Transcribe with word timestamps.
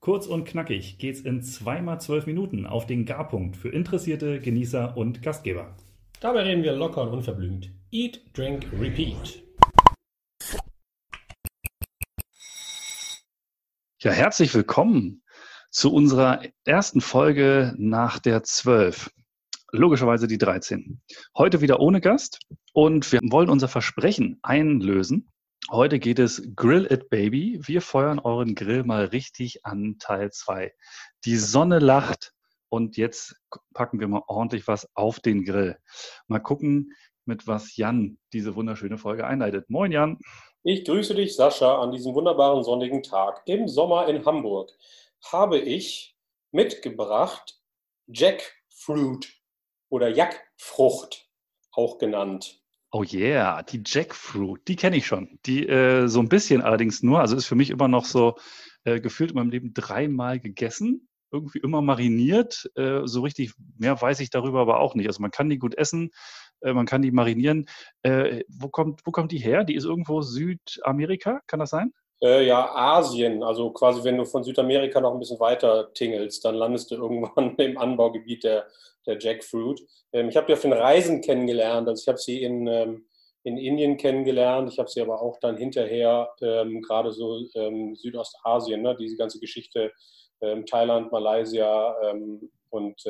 Kurz 0.00 0.28
und 0.28 0.44
knackig 0.44 0.98
geht's 0.98 1.20
in 1.20 1.42
zweimal 1.42 2.00
zwölf 2.00 2.26
Minuten 2.26 2.66
auf 2.66 2.86
den 2.86 3.04
Garpunkt 3.04 3.56
für 3.56 3.68
Interessierte, 3.68 4.38
Genießer 4.38 4.96
und 4.96 5.22
Gastgeber. 5.22 5.74
Dabei 6.20 6.42
reden 6.42 6.62
wir 6.62 6.72
locker 6.72 7.02
und 7.02 7.08
unverblümt. 7.08 7.72
Eat, 7.90 8.20
Drink, 8.32 8.68
Repeat. 8.78 9.42
Ja, 14.00 14.12
herzlich 14.12 14.54
willkommen 14.54 15.24
zu 15.72 15.92
unserer 15.92 16.42
ersten 16.64 17.00
Folge 17.00 17.74
nach 17.76 18.20
der 18.20 18.44
12. 18.44 19.10
Logischerweise 19.72 20.28
die 20.28 20.38
13. 20.38 21.00
Heute 21.36 21.60
wieder 21.60 21.80
ohne 21.80 22.00
Gast 22.00 22.38
und 22.72 23.10
wir 23.10 23.18
wollen 23.24 23.50
unser 23.50 23.66
Versprechen 23.66 24.38
einlösen. 24.42 25.28
Heute 25.70 25.98
geht 25.98 26.18
es 26.18 26.42
Grill 26.56 26.90
It 26.90 27.10
Baby. 27.10 27.60
Wir 27.60 27.82
feuern 27.82 28.18
euren 28.18 28.54
Grill 28.54 28.84
mal 28.84 29.04
richtig 29.04 29.66
an 29.66 29.96
Teil 29.98 30.30
2. 30.32 30.72
Die 31.26 31.36
Sonne 31.36 31.78
lacht 31.78 32.32
und 32.70 32.96
jetzt 32.96 33.36
packen 33.74 34.00
wir 34.00 34.08
mal 34.08 34.22
ordentlich 34.28 34.66
was 34.66 34.88
auf 34.94 35.20
den 35.20 35.44
Grill. 35.44 35.76
Mal 36.26 36.38
gucken, 36.38 36.94
mit 37.26 37.46
was 37.46 37.76
Jan 37.76 38.16
diese 38.32 38.56
wunderschöne 38.56 38.96
Folge 38.96 39.26
einleitet. 39.26 39.68
Moin 39.68 39.92
Jan. 39.92 40.18
Ich 40.62 40.86
grüße 40.86 41.14
dich, 41.14 41.36
Sascha, 41.36 41.82
an 41.82 41.92
diesem 41.92 42.14
wunderbaren 42.14 42.64
sonnigen 42.64 43.02
Tag. 43.02 43.42
Im 43.44 43.68
Sommer 43.68 44.08
in 44.08 44.24
Hamburg 44.24 44.72
habe 45.30 45.58
ich 45.58 46.16
mitgebracht 46.50 47.60
Jackfruit 48.06 49.34
oder 49.90 50.08
Jackfrucht 50.08 51.28
auch 51.72 51.98
genannt. 51.98 52.62
Oh 52.90 53.04
yeah, 53.04 53.62
die 53.62 53.82
Jackfruit, 53.84 54.66
die 54.66 54.76
kenne 54.76 54.96
ich 54.96 55.06
schon. 55.06 55.38
Die 55.44 55.68
äh, 55.68 56.08
so 56.08 56.20
ein 56.20 56.28
bisschen 56.30 56.62
allerdings 56.62 57.02
nur, 57.02 57.20
also 57.20 57.36
ist 57.36 57.44
für 57.46 57.54
mich 57.54 57.68
immer 57.68 57.86
noch 57.86 58.06
so 58.06 58.36
äh, 58.84 58.98
gefühlt 59.00 59.30
in 59.32 59.36
meinem 59.36 59.50
Leben 59.50 59.74
dreimal 59.74 60.40
gegessen, 60.40 61.06
irgendwie 61.30 61.58
immer 61.58 61.82
mariniert. 61.82 62.70
Äh, 62.76 63.02
so 63.04 63.20
richtig 63.20 63.52
mehr 63.76 64.00
weiß 64.00 64.20
ich 64.20 64.30
darüber 64.30 64.60
aber 64.60 64.80
auch 64.80 64.94
nicht. 64.94 65.06
Also 65.06 65.20
man 65.20 65.30
kann 65.30 65.50
die 65.50 65.58
gut 65.58 65.74
essen, 65.74 66.10
äh, 66.60 66.72
man 66.72 66.86
kann 66.86 67.02
die 67.02 67.10
marinieren. 67.10 67.66
Äh, 68.02 68.44
wo, 68.48 68.70
kommt, 68.70 69.02
wo 69.04 69.10
kommt 69.10 69.32
die 69.32 69.38
her? 69.38 69.64
Die 69.64 69.74
ist 69.74 69.84
irgendwo 69.84 70.22
Südamerika, 70.22 71.40
kann 71.46 71.60
das 71.60 71.70
sein? 71.70 71.92
Äh, 72.20 72.46
ja, 72.46 72.74
Asien. 72.74 73.42
Also 73.42 73.70
quasi, 73.70 74.02
wenn 74.02 74.18
du 74.18 74.24
von 74.24 74.42
Südamerika 74.42 75.00
noch 75.00 75.12
ein 75.12 75.20
bisschen 75.20 75.38
weiter 75.40 75.92
tingelst, 75.94 76.44
dann 76.44 76.56
landest 76.56 76.90
du 76.90 76.96
irgendwann 76.96 77.54
im 77.58 77.78
Anbaugebiet 77.78 78.44
der, 78.44 78.66
der 79.06 79.18
Jackfruit. 79.18 79.80
Ähm, 80.12 80.28
ich 80.28 80.36
habe 80.36 80.46
die 80.46 80.52
auf 80.52 80.62
den 80.62 80.72
Reisen 80.72 81.20
kennengelernt. 81.20 81.88
Also 81.88 82.02
ich 82.02 82.08
habe 82.08 82.18
sie 82.18 82.42
in, 82.42 82.66
ähm, 82.66 83.06
in 83.44 83.56
Indien 83.56 83.96
kennengelernt. 83.96 84.72
Ich 84.72 84.78
habe 84.78 84.90
sie 84.90 85.00
aber 85.00 85.22
auch 85.22 85.38
dann 85.38 85.56
hinterher 85.56 86.30
ähm, 86.42 86.82
gerade 86.82 87.12
so 87.12 87.40
ähm, 87.54 87.94
Südostasien, 87.94 88.82
ne, 88.82 88.96
diese 88.98 89.16
ganze 89.16 89.38
Geschichte 89.38 89.92
ähm, 90.40 90.66
Thailand, 90.66 91.12
Malaysia 91.12 91.96
ähm, 92.02 92.50
und 92.70 93.02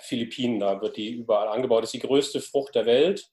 Philippinen, 0.00 0.60
da 0.60 0.80
wird 0.80 0.96
die 0.96 1.10
überall 1.10 1.48
angebaut. 1.48 1.82
Das 1.82 1.92
ist 1.92 2.02
die 2.02 2.06
größte 2.06 2.40
Frucht 2.40 2.74
der 2.74 2.86
Welt. 2.86 3.31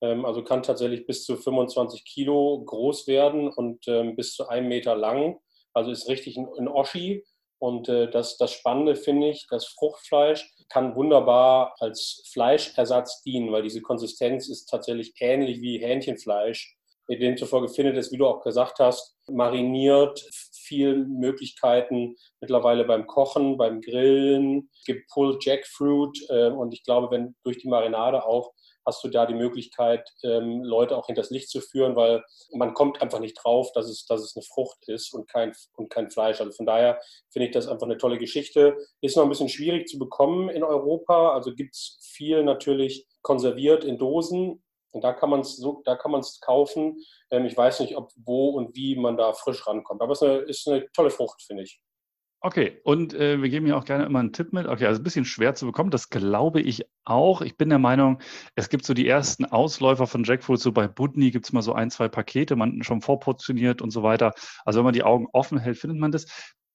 Ähm, 0.00 0.24
also 0.24 0.42
kann 0.42 0.62
tatsächlich 0.62 1.06
bis 1.06 1.24
zu 1.24 1.36
25 1.36 2.04
Kilo 2.04 2.62
groß 2.64 3.06
werden 3.06 3.48
und 3.48 3.86
ähm, 3.88 4.16
bis 4.16 4.34
zu 4.34 4.48
einem 4.48 4.68
Meter 4.68 4.96
lang. 4.96 5.38
Also 5.72 5.90
ist 5.90 6.08
richtig 6.08 6.36
ein, 6.36 6.48
ein 6.58 6.68
Oschi. 6.68 7.24
Und 7.60 7.88
äh, 7.88 8.08
das, 8.08 8.36
das 8.36 8.52
Spannende 8.52 8.94
finde 8.94 9.30
ich, 9.30 9.46
das 9.50 9.66
Fruchtfleisch 9.66 10.48
kann 10.68 10.94
wunderbar 10.94 11.74
als 11.80 12.22
Fleischersatz 12.32 13.22
dienen, 13.22 13.50
weil 13.50 13.62
diese 13.62 13.82
Konsistenz 13.82 14.48
ist 14.48 14.66
tatsächlich 14.66 15.14
ähnlich 15.18 15.60
wie 15.60 15.78
Hähnchenfleisch. 15.78 16.76
Demzufolge 17.10 17.68
findet 17.68 17.96
es, 17.96 18.12
wie 18.12 18.18
du 18.18 18.26
auch 18.26 18.42
gesagt 18.42 18.80
hast, 18.80 19.16
mariniert, 19.28 20.22
viele 20.52 20.96
Möglichkeiten 20.96 22.16
mittlerweile 22.40 22.84
beim 22.84 23.06
Kochen, 23.06 23.56
beim 23.56 23.80
Grillen. 23.80 24.68
Es 24.78 24.84
gibt 24.84 25.08
Pulled 25.10 25.42
Jackfruit 25.42 26.18
äh, 26.28 26.50
und 26.50 26.74
ich 26.74 26.84
glaube, 26.84 27.10
wenn 27.10 27.34
durch 27.44 27.58
die 27.58 27.68
Marinade 27.68 28.26
auch 28.26 28.52
hast 28.88 29.04
du 29.04 29.08
da 29.08 29.26
die 29.26 29.34
Möglichkeit, 29.34 30.08
ähm, 30.24 30.62
Leute 30.64 30.96
auch 30.96 31.06
hinters 31.06 31.30
Licht 31.30 31.50
zu 31.50 31.60
führen, 31.60 31.94
weil 31.94 32.24
man 32.52 32.74
kommt 32.74 33.00
einfach 33.02 33.20
nicht 33.20 33.34
drauf, 33.34 33.70
dass 33.72 33.86
es, 33.88 34.06
dass 34.06 34.22
es 34.22 34.34
eine 34.34 34.42
Frucht 34.42 34.88
ist 34.88 35.12
und 35.12 35.28
kein, 35.28 35.52
und 35.76 35.90
kein 35.90 36.10
Fleisch. 36.10 36.40
Also 36.40 36.52
von 36.52 36.66
daher 36.66 36.98
finde 37.30 37.46
ich 37.46 37.52
das 37.52 37.68
einfach 37.68 37.86
eine 37.86 37.98
tolle 37.98 38.18
Geschichte. 38.18 38.76
Ist 39.02 39.16
noch 39.16 39.24
ein 39.24 39.28
bisschen 39.28 39.50
schwierig 39.50 39.86
zu 39.86 39.98
bekommen 39.98 40.48
in 40.48 40.64
Europa. 40.64 41.34
Also 41.34 41.54
gibt 41.54 41.74
es 41.74 41.98
viel 42.00 42.42
natürlich 42.42 43.06
konserviert 43.22 43.84
in 43.84 43.98
Dosen. 43.98 44.64
Und 44.92 45.04
da 45.04 45.12
kann 45.12 45.28
man 45.28 45.40
es 45.40 45.56
so, 45.56 45.82
da 45.84 45.96
kann 45.96 46.10
man 46.10 46.20
es 46.20 46.40
kaufen. 46.40 46.96
Ähm, 47.30 47.44
ich 47.44 47.56
weiß 47.56 47.80
nicht, 47.80 47.96
ob 47.96 48.10
wo 48.16 48.50
und 48.50 48.74
wie 48.74 48.96
man 48.96 49.18
da 49.18 49.34
frisch 49.34 49.66
rankommt. 49.66 50.00
Aber 50.00 50.12
es 50.12 50.22
ist 50.22 50.28
eine, 50.28 50.38
ist 50.38 50.68
eine 50.68 50.90
tolle 50.92 51.10
Frucht, 51.10 51.42
finde 51.42 51.64
ich. 51.64 51.80
Okay, 52.40 52.80
und 52.84 53.14
äh, 53.14 53.42
wir 53.42 53.48
geben 53.48 53.66
hier 53.66 53.76
auch 53.76 53.84
gerne 53.84 54.04
immer 54.04 54.20
einen 54.20 54.32
Tipp 54.32 54.52
mit. 54.52 54.68
Okay, 54.68 54.86
also 54.86 55.00
ein 55.00 55.04
bisschen 55.04 55.24
schwer 55.24 55.56
zu 55.56 55.66
bekommen, 55.66 55.90
das 55.90 56.08
glaube 56.08 56.60
ich 56.60 56.84
auch. 57.04 57.42
Ich 57.42 57.56
bin 57.56 57.68
der 57.68 57.80
Meinung, 57.80 58.20
es 58.54 58.68
gibt 58.68 58.84
so 58.84 58.94
die 58.94 59.08
ersten 59.08 59.44
Ausläufer 59.44 60.06
von 60.06 60.22
Jackfruit, 60.22 60.60
so 60.60 60.70
bei 60.70 60.86
Budni 60.86 61.32
gibt 61.32 61.46
es 61.46 61.52
mal 61.52 61.62
so 61.62 61.72
ein, 61.72 61.90
zwei 61.90 62.06
Pakete, 62.08 62.54
man 62.54 62.84
schon 62.84 63.00
vorportioniert 63.00 63.82
und 63.82 63.90
so 63.90 64.04
weiter. 64.04 64.34
Also 64.64 64.78
wenn 64.78 64.84
man 64.84 64.94
die 64.94 65.02
Augen 65.02 65.26
offen 65.32 65.58
hält, 65.58 65.78
findet 65.78 65.98
man 65.98 66.12
das. 66.12 66.26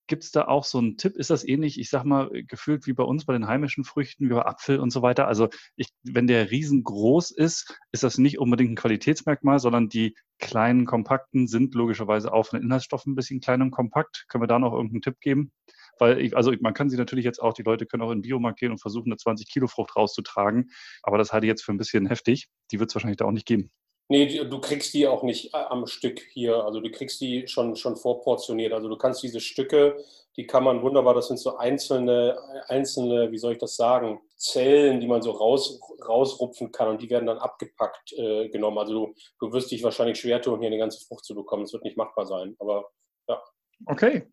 Gibt 0.07 0.23
es 0.23 0.31
da 0.31 0.45
auch 0.45 0.65
so 0.65 0.79
einen 0.79 0.97
Tipp? 0.97 1.15
Ist 1.15 1.29
das 1.29 1.47
ähnlich, 1.47 1.79
ich 1.79 1.89
sag 1.89 2.03
mal, 2.03 2.29
gefühlt 2.47 2.87
wie 2.87 2.93
bei 2.93 3.03
uns 3.03 3.25
bei 3.25 3.33
den 3.33 3.47
heimischen 3.47 3.85
Früchten, 3.85 4.29
wie 4.29 4.33
bei 4.33 4.45
Apfel 4.45 4.79
und 4.79 4.91
so 4.91 5.01
weiter? 5.01 5.27
Also 5.27 5.49
ich, 5.77 5.87
wenn 6.03 6.27
der 6.27 6.51
riesengroß 6.51 7.31
ist, 7.31 7.79
ist 7.91 8.03
das 8.03 8.17
nicht 8.17 8.37
unbedingt 8.37 8.71
ein 8.71 8.75
Qualitätsmerkmal, 8.75 9.59
sondern 9.59 9.87
die 9.87 10.15
kleinen, 10.39 10.85
kompakten 10.85 11.47
sind 11.47 11.73
logischerweise 11.73 12.33
auch 12.33 12.47
von 12.47 12.59
den 12.59 12.65
Inhaltsstoffen 12.65 13.13
ein 13.13 13.15
bisschen 13.15 13.39
klein 13.39 13.61
und 13.61 13.71
kompakt. 13.71 14.25
Können 14.27 14.43
wir 14.43 14.47
da 14.47 14.59
noch 14.59 14.73
irgendeinen 14.73 15.01
Tipp 15.03 15.19
geben? 15.21 15.53
Weil 15.99 16.19
ich, 16.19 16.35
also 16.35 16.51
man 16.59 16.73
kann 16.73 16.89
sie 16.89 16.97
natürlich 16.97 17.23
jetzt 17.23 17.41
auch, 17.41 17.53
die 17.53 17.63
Leute 17.63 17.85
können 17.85 18.03
auch 18.03 18.11
in 18.11 18.17
den 18.17 18.23
Biomarkt 18.23 18.59
gehen 18.59 18.71
und 18.71 18.81
versuchen, 18.81 19.09
eine 19.09 19.17
20 19.17 19.49
Kilo 19.49 19.67
Frucht 19.67 19.95
rauszutragen. 19.95 20.69
Aber 21.01 21.17
das 21.17 21.31
halte 21.31 21.45
ich 21.45 21.49
jetzt 21.49 21.63
für 21.63 21.71
ein 21.71 21.77
bisschen 21.77 22.07
heftig. 22.07 22.49
Die 22.71 22.79
wird 22.79 22.89
es 22.89 22.95
wahrscheinlich 22.95 23.17
da 23.17 23.25
auch 23.25 23.31
nicht 23.31 23.45
geben. 23.45 23.71
Nee, 24.09 24.43
du 24.43 24.59
kriegst 24.59 24.93
die 24.93 25.07
auch 25.07 25.23
nicht 25.23 25.53
äh, 25.53 25.57
am 25.57 25.87
Stück 25.87 26.19
hier. 26.31 26.63
Also 26.63 26.81
du 26.81 26.91
kriegst 26.91 27.21
die 27.21 27.47
schon, 27.47 27.75
schon 27.75 27.95
vorportioniert. 27.95 28.73
Also 28.73 28.89
du 28.89 28.97
kannst 28.97 29.23
diese 29.23 29.39
Stücke, 29.39 29.97
die 30.35 30.45
kann 30.45 30.63
man 30.63 30.81
wunderbar, 30.81 31.13
das 31.13 31.27
sind 31.27 31.37
so 31.37 31.57
einzelne, 31.57 32.37
einzelne, 32.67 33.31
wie 33.31 33.37
soll 33.37 33.53
ich 33.53 33.59
das 33.59 33.75
sagen, 33.75 34.19
Zellen, 34.35 34.99
die 34.99 35.07
man 35.07 35.21
so 35.21 35.31
raus, 35.31 35.79
rausrupfen 36.05 36.71
kann 36.71 36.89
und 36.89 37.01
die 37.01 37.09
werden 37.09 37.27
dann 37.27 37.37
abgepackt 37.37 38.13
äh, 38.13 38.49
genommen. 38.49 38.77
Also 38.77 38.93
du, 38.93 39.15
du 39.39 39.53
wirst 39.53 39.71
dich 39.71 39.83
wahrscheinlich 39.83 40.19
schwer 40.19 40.41
tun, 40.41 40.59
hier 40.59 40.67
eine 40.67 40.77
ganze 40.77 41.05
Frucht 41.05 41.23
zu 41.23 41.35
bekommen. 41.35 41.63
Es 41.63 41.73
wird 41.73 41.83
nicht 41.83 41.97
machbar 41.97 42.25
sein. 42.25 42.55
Aber 42.59 42.85
ja. 43.27 43.41
Okay. 43.85 44.27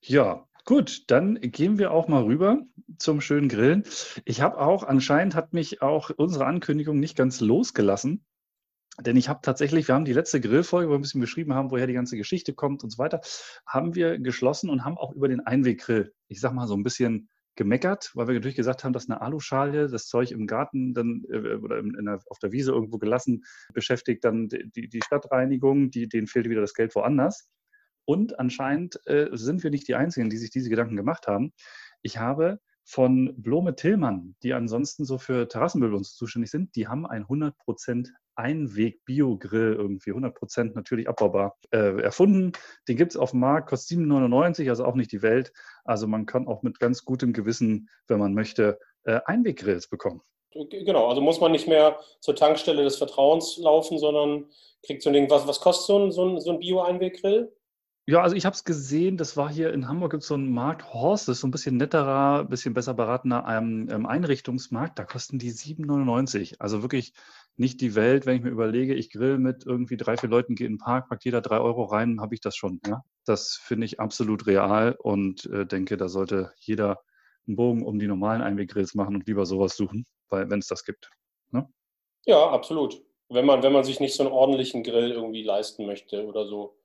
Ja, 0.00 0.46
Gut, 0.66 1.04
dann 1.12 1.38
gehen 1.40 1.78
wir 1.78 1.92
auch 1.92 2.08
mal 2.08 2.24
rüber 2.24 2.58
zum 2.98 3.20
schönen 3.20 3.48
Grillen. 3.48 3.84
Ich 4.24 4.40
habe 4.40 4.58
auch, 4.58 4.82
anscheinend 4.82 5.36
hat 5.36 5.52
mich 5.52 5.80
auch 5.80 6.10
unsere 6.16 6.44
Ankündigung 6.44 6.98
nicht 6.98 7.16
ganz 7.16 7.38
losgelassen. 7.38 8.26
Denn 9.00 9.16
ich 9.16 9.28
habe 9.28 9.40
tatsächlich, 9.42 9.88
wir 9.88 9.94
haben 9.94 10.04
die 10.04 10.12
letzte 10.12 10.40
Grillfolge, 10.40 10.88
wo 10.88 10.92
wir 10.92 10.98
ein 10.98 11.02
bisschen 11.02 11.20
beschrieben 11.20 11.54
haben, 11.54 11.70
woher 11.70 11.86
die 11.86 11.92
ganze 11.92 12.16
Geschichte 12.16 12.54
kommt 12.54 12.82
und 12.82 12.90
so 12.90 12.98
weiter, 12.98 13.20
haben 13.66 13.94
wir 13.94 14.18
geschlossen 14.18 14.70
und 14.70 14.84
haben 14.84 14.96
auch 14.96 15.12
über 15.12 15.28
den 15.28 15.40
Einweggrill, 15.40 16.14
ich 16.28 16.40
sag 16.40 16.52
mal 16.52 16.66
so 16.66 16.74
ein 16.74 16.82
bisschen 16.82 17.28
gemeckert, 17.56 18.10
weil 18.14 18.28
wir 18.28 18.34
natürlich 18.34 18.56
gesagt 18.56 18.84
haben, 18.84 18.92
dass 18.92 19.08
eine 19.08 19.20
Aluschale 19.20 19.88
das 19.88 20.06
Zeug 20.06 20.30
im 20.30 20.46
Garten 20.46 20.94
dann 20.94 21.24
äh, 21.30 21.56
oder 21.56 21.78
in, 21.78 21.94
in 21.98 22.04
der, 22.04 22.20
auf 22.28 22.38
der 22.38 22.52
Wiese 22.52 22.72
irgendwo 22.72 22.98
gelassen 22.98 23.44
beschäftigt 23.72 24.24
dann 24.24 24.48
die, 24.48 24.88
die 24.88 25.02
Stadtreinigung, 25.02 25.90
die, 25.90 26.08
denen 26.08 26.26
fehlt 26.26 26.48
wieder 26.48 26.60
das 26.60 26.74
Geld 26.74 26.94
woanders. 26.94 27.48
Und 28.04 28.38
anscheinend 28.38 29.00
äh, 29.06 29.28
sind 29.32 29.64
wir 29.64 29.70
nicht 29.70 29.88
die 29.88 29.96
Einzigen, 29.96 30.30
die 30.30 30.36
sich 30.36 30.50
diese 30.50 30.70
Gedanken 30.70 30.96
gemacht 30.96 31.26
haben. 31.26 31.52
Ich 32.02 32.18
habe 32.18 32.60
von 32.84 33.34
Blome 33.42 33.74
Tillmann, 33.74 34.36
die 34.42 34.52
ansonsten 34.52 35.04
so 35.04 35.18
für 35.18 35.48
Terrassenmöbel 35.48 35.96
uns 35.96 36.14
zuständig 36.14 36.50
sind, 36.50 36.76
die 36.76 36.86
haben 36.86 37.04
ein 37.04 37.24
100% 37.24 38.10
Einweg-Bio-Grill 38.36 39.74
irgendwie, 39.74 40.12
100% 40.12 40.74
natürlich 40.74 41.08
abbaubar, 41.08 41.56
äh, 41.70 42.00
erfunden. 42.00 42.52
Den 42.88 42.96
gibt 42.96 43.12
es 43.12 43.16
auf 43.16 43.32
dem 43.32 43.40
Markt, 43.40 43.68
kostet 43.68 43.98
7,99, 43.98 44.68
also 44.68 44.84
auch 44.84 44.94
nicht 44.94 45.12
die 45.12 45.22
Welt. 45.22 45.52
Also 45.84 46.06
man 46.06 46.26
kann 46.26 46.46
auch 46.46 46.62
mit 46.62 46.78
ganz 46.78 47.04
gutem 47.04 47.32
Gewissen, 47.32 47.88
wenn 48.08 48.18
man 48.18 48.34
möchte, 48.34 48.78
äh, 49.04 49.20
Einweggrills 49.24 49.88
bekommen. 49.88 50.22
Genau, 50.70 51.08
also 51.08 51.20
muss 51.20 51.40
man 51.40 51.52
nicht 51.52 51.68
mehr 51.68 51.98
zur 52.20 52.34
Tankstelle 52.34 52.82
des 52.82 52.96
Vertrauens 52.96 53.58
laufen, 53.58 53.98
sondern 53.98 54.46
kriegt 54.84 55.02
so 55.02 55.10
ein 55.10 55.12
Ding, 55.12 55.28
was, 55.28 55.46
was 55.46 55.60
kostet 55.60 55.86
so 55.86 55.98
ein, 55.98 56.12
so 56.12 56.24
ein, 56.24 56.40
so 56.40 56.52
ein 56.52 56.58
Bio-Einweggrill? 56.60 57.52
Ja, 58.08 58.22
also 58.22 58.36
ich 58.36 58.46
habe 58.46 58.54
es 58.54 58.62
gesehen, 58.62 59.16
das 59.16 59.36
war 59.36 59.52
hier 59.52 59.72
in 59.72 59.88
Hamburg, 59.88 60.12
gibt 60.12 60.22
es 60.22 60.28
so 60.28 60.34
einen 60.34 60.52
Markt 60.52 60.94
Horst, 60.94 61.26
das 61.26 61.38
ist 61.38 61.40
so 61.40 61.48
ein 61.48 61.50
bisschen 61.50 61.76
netterer, 61.76 62.44
bisschen 62.44 62.72
besser 62.72 62.94
beratener 62.94 63.44
ähm, 63.48 63.88
ähm 63.90 64.06
Einrichtungsmarkt, 64.06 64.96
da 64.96 65.04
kosten 65.04 65.40
die 65.40 65.50
7,99. 65.50 66.60
Also 66.60 66.82
wirklich 66.82 67.14
nicht 67.56 67.80
die 67.80 67.96
Welt, 67.96 68.24
wenn 68.24 68.36
ich 68.36 68.42
mir 68.42 68.50
überlege, 68.50 68.94
ich 68.94 69.10
grill 69.10 69.38
mit 69.38 69.66
irgendwie 69.66 69.96
drei, 69.96 70.16
vier 70.16 70.28
Leuten, 70.28 70.54
gehe 70.54 70.68
in 70.68 70.74
den 70.74 70.78
Park, 70.78 71.08
packt 71.08 71.24
jeder 71.24 71.40
drei 71.40 71.58
Euro 71.58 71.82
rein, 71.82 72.20
habe 72.20 72.34
ich 72.36 72.40
das 72.40 72.54
schon. 72.54 72.80
Ja? 72.86 73.02
Das 73.24 73.56
finde 73.60 73.86
ich 73.86 73.98
absolut 73.98 74.46
real 74.46 74.94
und 74.98 75.46
äh, 75.46 75.66
denke, 75.66 75.96
da 75.96 76.08
sollte 76.08 76.52
jeder 76.58 77.00
einen 77.48 77.56
Bogen 77.56 77.84
um 77.84 77.98
die 77.98 78.06
normalen 78.06 78.42
Einweggrills 78.42 78.94
machen 78.94 79.16
und 79.16 79.26
lieber 79.26 79.46
sowas 79.46 79.76
suchen, 79.76 80.06
weil 80.28 80.48
wenn 80.48 80.60
es 80.60 80.68
das 80.68 80.84
gibt. 80.84 81.10
Ne? 81.50 81.68
Ja, 82.24 82.50
absolut. 82.50 83.02
Wenn 83.28 83.46
man, 83.46 83.64
wenn 83.64 83.72
man 83.72 83.82
sich 83.82 83.98
nicht 83.98 84.14
so 84.14 84.22
einen 84.22 84.32
ordentlichen 84.32 84.84
Grill 84.84 85.10
irgendwie 85.10 85.42
leisten 85.42 85.86
möchte 85.86 86.24
oder 86.24 86.46
so. 86.46 86.76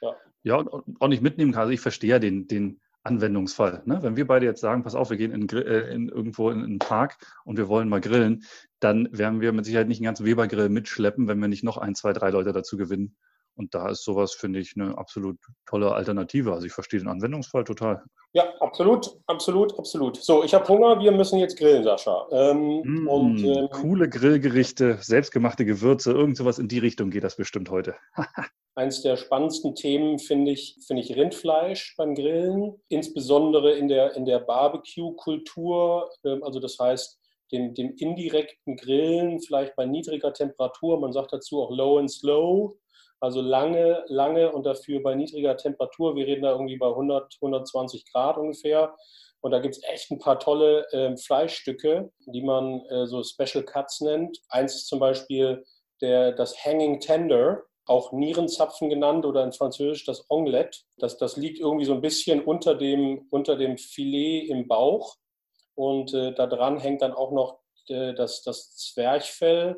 Ja, 0.00 0.16
ja 0.42 0.56
und 0.56 1.00
auch 1.00 1.08
nicht 1.08 1.22
mitnehmen 1.22 1.52
kann. 1.52 1.62
Also 1.62 1.72
ich 1.72 1.80
verstehe 1.80 2.20
den, 2.20 2.46
den 2.48 2.80
Anwendungsfall. 3.02 3.82
Ne? 3.86 4.02
Wenn 4.02 4.16
wir 4.16 4.26
beide 4.26 4.46
jetzt 4.46 4.60
sagen, 4.60 4.82
pass 4.82 4.94
auf, 4.94 5.10
wir 5.10 5.16
gehen 5.16 5.32
in, 5.32 5.48
äh, 5.48 5.92
in 5.92 6.08
irgendwo 6.08 6.50
in 6.50 6.62
einen 6.62 6.78
Park 6.78 7.16
und 7.44 7.56
wir 7.56 7.68
wollen 7.68 7.88
mal 7.88 8.00
grillen, 8.00 8.44
dann 8.80 9.08
werden 9.12 9.40
wir 9.40 9.52
mit 9.52 9.64
Sicherheit 9.64 9.88
nicht 9.88 9.98
einen 9.98 10.06
ganzen 10.06 10.26
Weber-Grill 10.26 10.68
mitschleppen, 10.68 11.26
wenn 11.28 11.40
wir 11.40 11.48
nicht 11.48 11.64
noch 11.64 11.78
ein, 11.78 11.94
zwei, 11.94 12.12
drei 12.12 12.30
Leute 12.30 12.52
dazu 12.52 12.76
gewinnen. 12.76 13.16
Und 13.58 13.74
da 13.74 13.88
ist 13.88 14.04
sowas, 14.04 14.34
finde 14.34 14.60
ich, 14.60 14.74
eine 14.76 14.96
absolut 14.96 15.36
tolle 15.66 15.92
Alternative. 15.92 16.52
Also 16.52 16.66
ich 16.66 16.72
verstehe 16.72 17.00
den 17.00 17.08
Anwendungsfall 17.08 17.64
total. 17.64 18.04
Ja, 18.32 18.54
absolut, 18.60 19.18
absolut, 19.26 19.76
absolut. 19.76 20.16
So, 20.16 20.44
ich 20.44 20.54
habe 20.54 20.68
Hunger, 20.68 21.00
wir 21.00 21.10
müssen 21.10 21.40
jetzt 21.40 21.58
grillen, 21.58 21.82
Sascha. 21.82 22.28
Ähm, 22.30 22.82
mm, 22.84 23.08
und, 23.08 23.44
ähm, 23.44 23.68
coole 23.72 24.08
Grillgerichte, 24.08 24.98
selbstgemachte 25.00 25.64
Gewürze, 25.64 26.12
irgend 26.12 26.36
sowas 26.36 26.60
in 26.60 26.68
die 26.68 26.78
Richtung 26.78 27.10
geht 27.10 27.24
das 27.24 27.34
bestimmt 27.34 27.68
heute. 27.68 27.96
Eines 28.76 29.02
der 29.02 29.16
spannendsten 29.16 29.74
Themen 29.74 30.20
finde 30.20 30.52
ich, 30.52 30.76
finde 30.86 31.02
ich 31.02 31.16
Rindfleisch 31.16 31.96
beim 31.96 32.14
Grillen, 32.14 32.80
insbesondere 32.88 33.72
in 33.72 33.88
der, 33.88 34.14
in 34.14 34.24
der 34.24 34.38
Barbecue-Kultur. 34.38 36.10
Ähm, 36.24 36.44
also 36.44 36.60
das 36.60 36.78
heißt, 36.78 37.18
dem, 37.50 37.74
dem 37.74 37.94
indirekten 37.96 38.76
Grillen, 38.76 39.40
vielleicht 39.40 39.74
bei 39.74 39.86
niedriger 39.86 40.32
Temperatur, 40.32 41.00
man 41.00 41.12
sagt 41.12 41.32
dazu 41.32 41.62
auch 41.62 41.70
low 41.70 41.98
and 41.98 42.10
slow, 42.10 42.78
also 43.20 43.40
lange, 43.40 44.04
lange 44.08 44.52
und 44.52 44.64
dafür 44.64 45.02
bei 45.02 45.14
niedriger 45.14 45.56
Temperatur. 45.56 46.14
Wir 46.14 46.26
reden 46.26 46.42
da 46.42 46.52
irgendwie 46.52 46.78
bei 46.78 46.88
100, 46.88 47.36
120 47.40 48.12
Grad 48.12 48.36
ungefähr. 48.38 48.94
Und 49.40 49.52
da 49.52 49.60
gibt 49.60 49.76
es 49.76 49.82
echt 49.84 50.10
ein 50.10 50.18
paar 50.18 50.38
tolle 50.38 50.86
äh, 50.92 51.16
Fleischstücke, 51.16 52.10
die 52.26 52.42
man 52.42 52.80
äh, 52.86 53.06
so 53.06 53.22
Special 53.22 53.64
Cuts 53.64 54.00
nennt. 54.00 54.38
Eins 54.48 54.74
ist 54.74 54.88
zum 54.88 54.98
Beispiel 54.98 55.64
der, 56.00 56.32
das 56.32 56.64
Hanging 56.64 57.00
Tender, 57.00 57.62
auch 57.86 58.12
Nierenzapfen 58.12 58.90
genannt 58.90 59.24
oder 59.24 59.42
in 59.44 59.52
Französisch 59.52 60.04
das 60.04 60.24
Omelette. 60.28 60.80
Das, 60.98 61.16
das 61.16 61.36
liegt 61.36 61.58
irgendwie 61.58 61.86
so 61.86 61.94
ein 61.94 62.00
bisschen 62.00 62.42
unter 62.42 62.74
dem, 62.74 63.26
unter 63.30 63.56
dem 63.56 63.78
Filet 63.78 64.48
im 64.48 64.68
Bauch. 64.68 65.16
Und 65.74 66.12
äh, 66.12 66.34
da 66.34 66.46
dran 66.46 66.78
hängt 66.78 67.02
dann 67.02 67.12
auch 67.12 67.30
noch 67.30 67.60
äh, 67.88 68.14
das, 68.14 68.42
das 68.42 68.76
Zwerchfell 68.76 69.76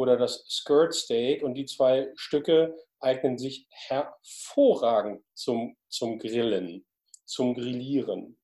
oder 0.00 0.16
das 0.16 0.44
Skirt 0.48 0.94
Steak. 0.94 1.42
Und 1.42 1.54
die 1.54 1.66
zwei 1.66 2.10
Stücke 2.16 2.74
eignen 3.00 3.38
sich 3.38 3.66
hervorragend 3.70 5.22
zum, 5.34 5.76
zum 5.88 6.18
Grillen, 6.18 6.84
zum 7.24 7.54
Grillieren. 7.54 8.36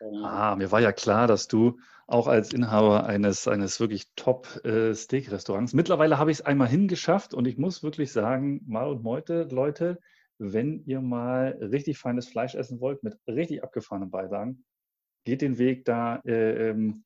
Ähm, 0.00 0.24
ah, 0.24 0.56
mir 0.56 0.70
war 0.70 0.80
ja 0.80 0.92
klar, 0.92 1.26
dass 1.26 1.48
du 1.48 1.78
auch 2.06 2.26
als 2.26 2.52
Inhaber 2.54 3.06
eines, 3.06 3.48
eines 3.48 3.80
wirklich 3.80 4.06
Top-Steak-Restaurants, 4.16 5.74
mittlerweile 5.74 6.18
habe 6.18 6.30
ich 6.30 6.38
es 6.38 6.46
einmal 6.46 6.68
hingeschafft 6.68 7.34
und 7.34 7.46
ich 7.46 7.58
muss 7.58 7.82
wirklich 7.82 8.12
sagen, 8.12 8.62
mal 8.66 8.88
und 8.88 9.02
meute, 9.02 9.42
Leute, 9.50 9.98
wenn 10.38 10.84
ihr 10.86 11.00
mal 11.00 11.58
richtig 11.60 11.98
feines 11.98 12.28
Fleisch 12.28 12.54
essen 12.54 12.80
wollt 12.80 13.02
mit 13.02 13.18
richtig 13.26 13.62
abgefahrenen 13.62 14.10
Beilagen, 14.10 14.64
geht 15.24 15.42
den 15.42 15.58
Weg 15.58 15.84
da 15.84 16.22
äh, 16.24 16.70
ähm, 16.70 17.04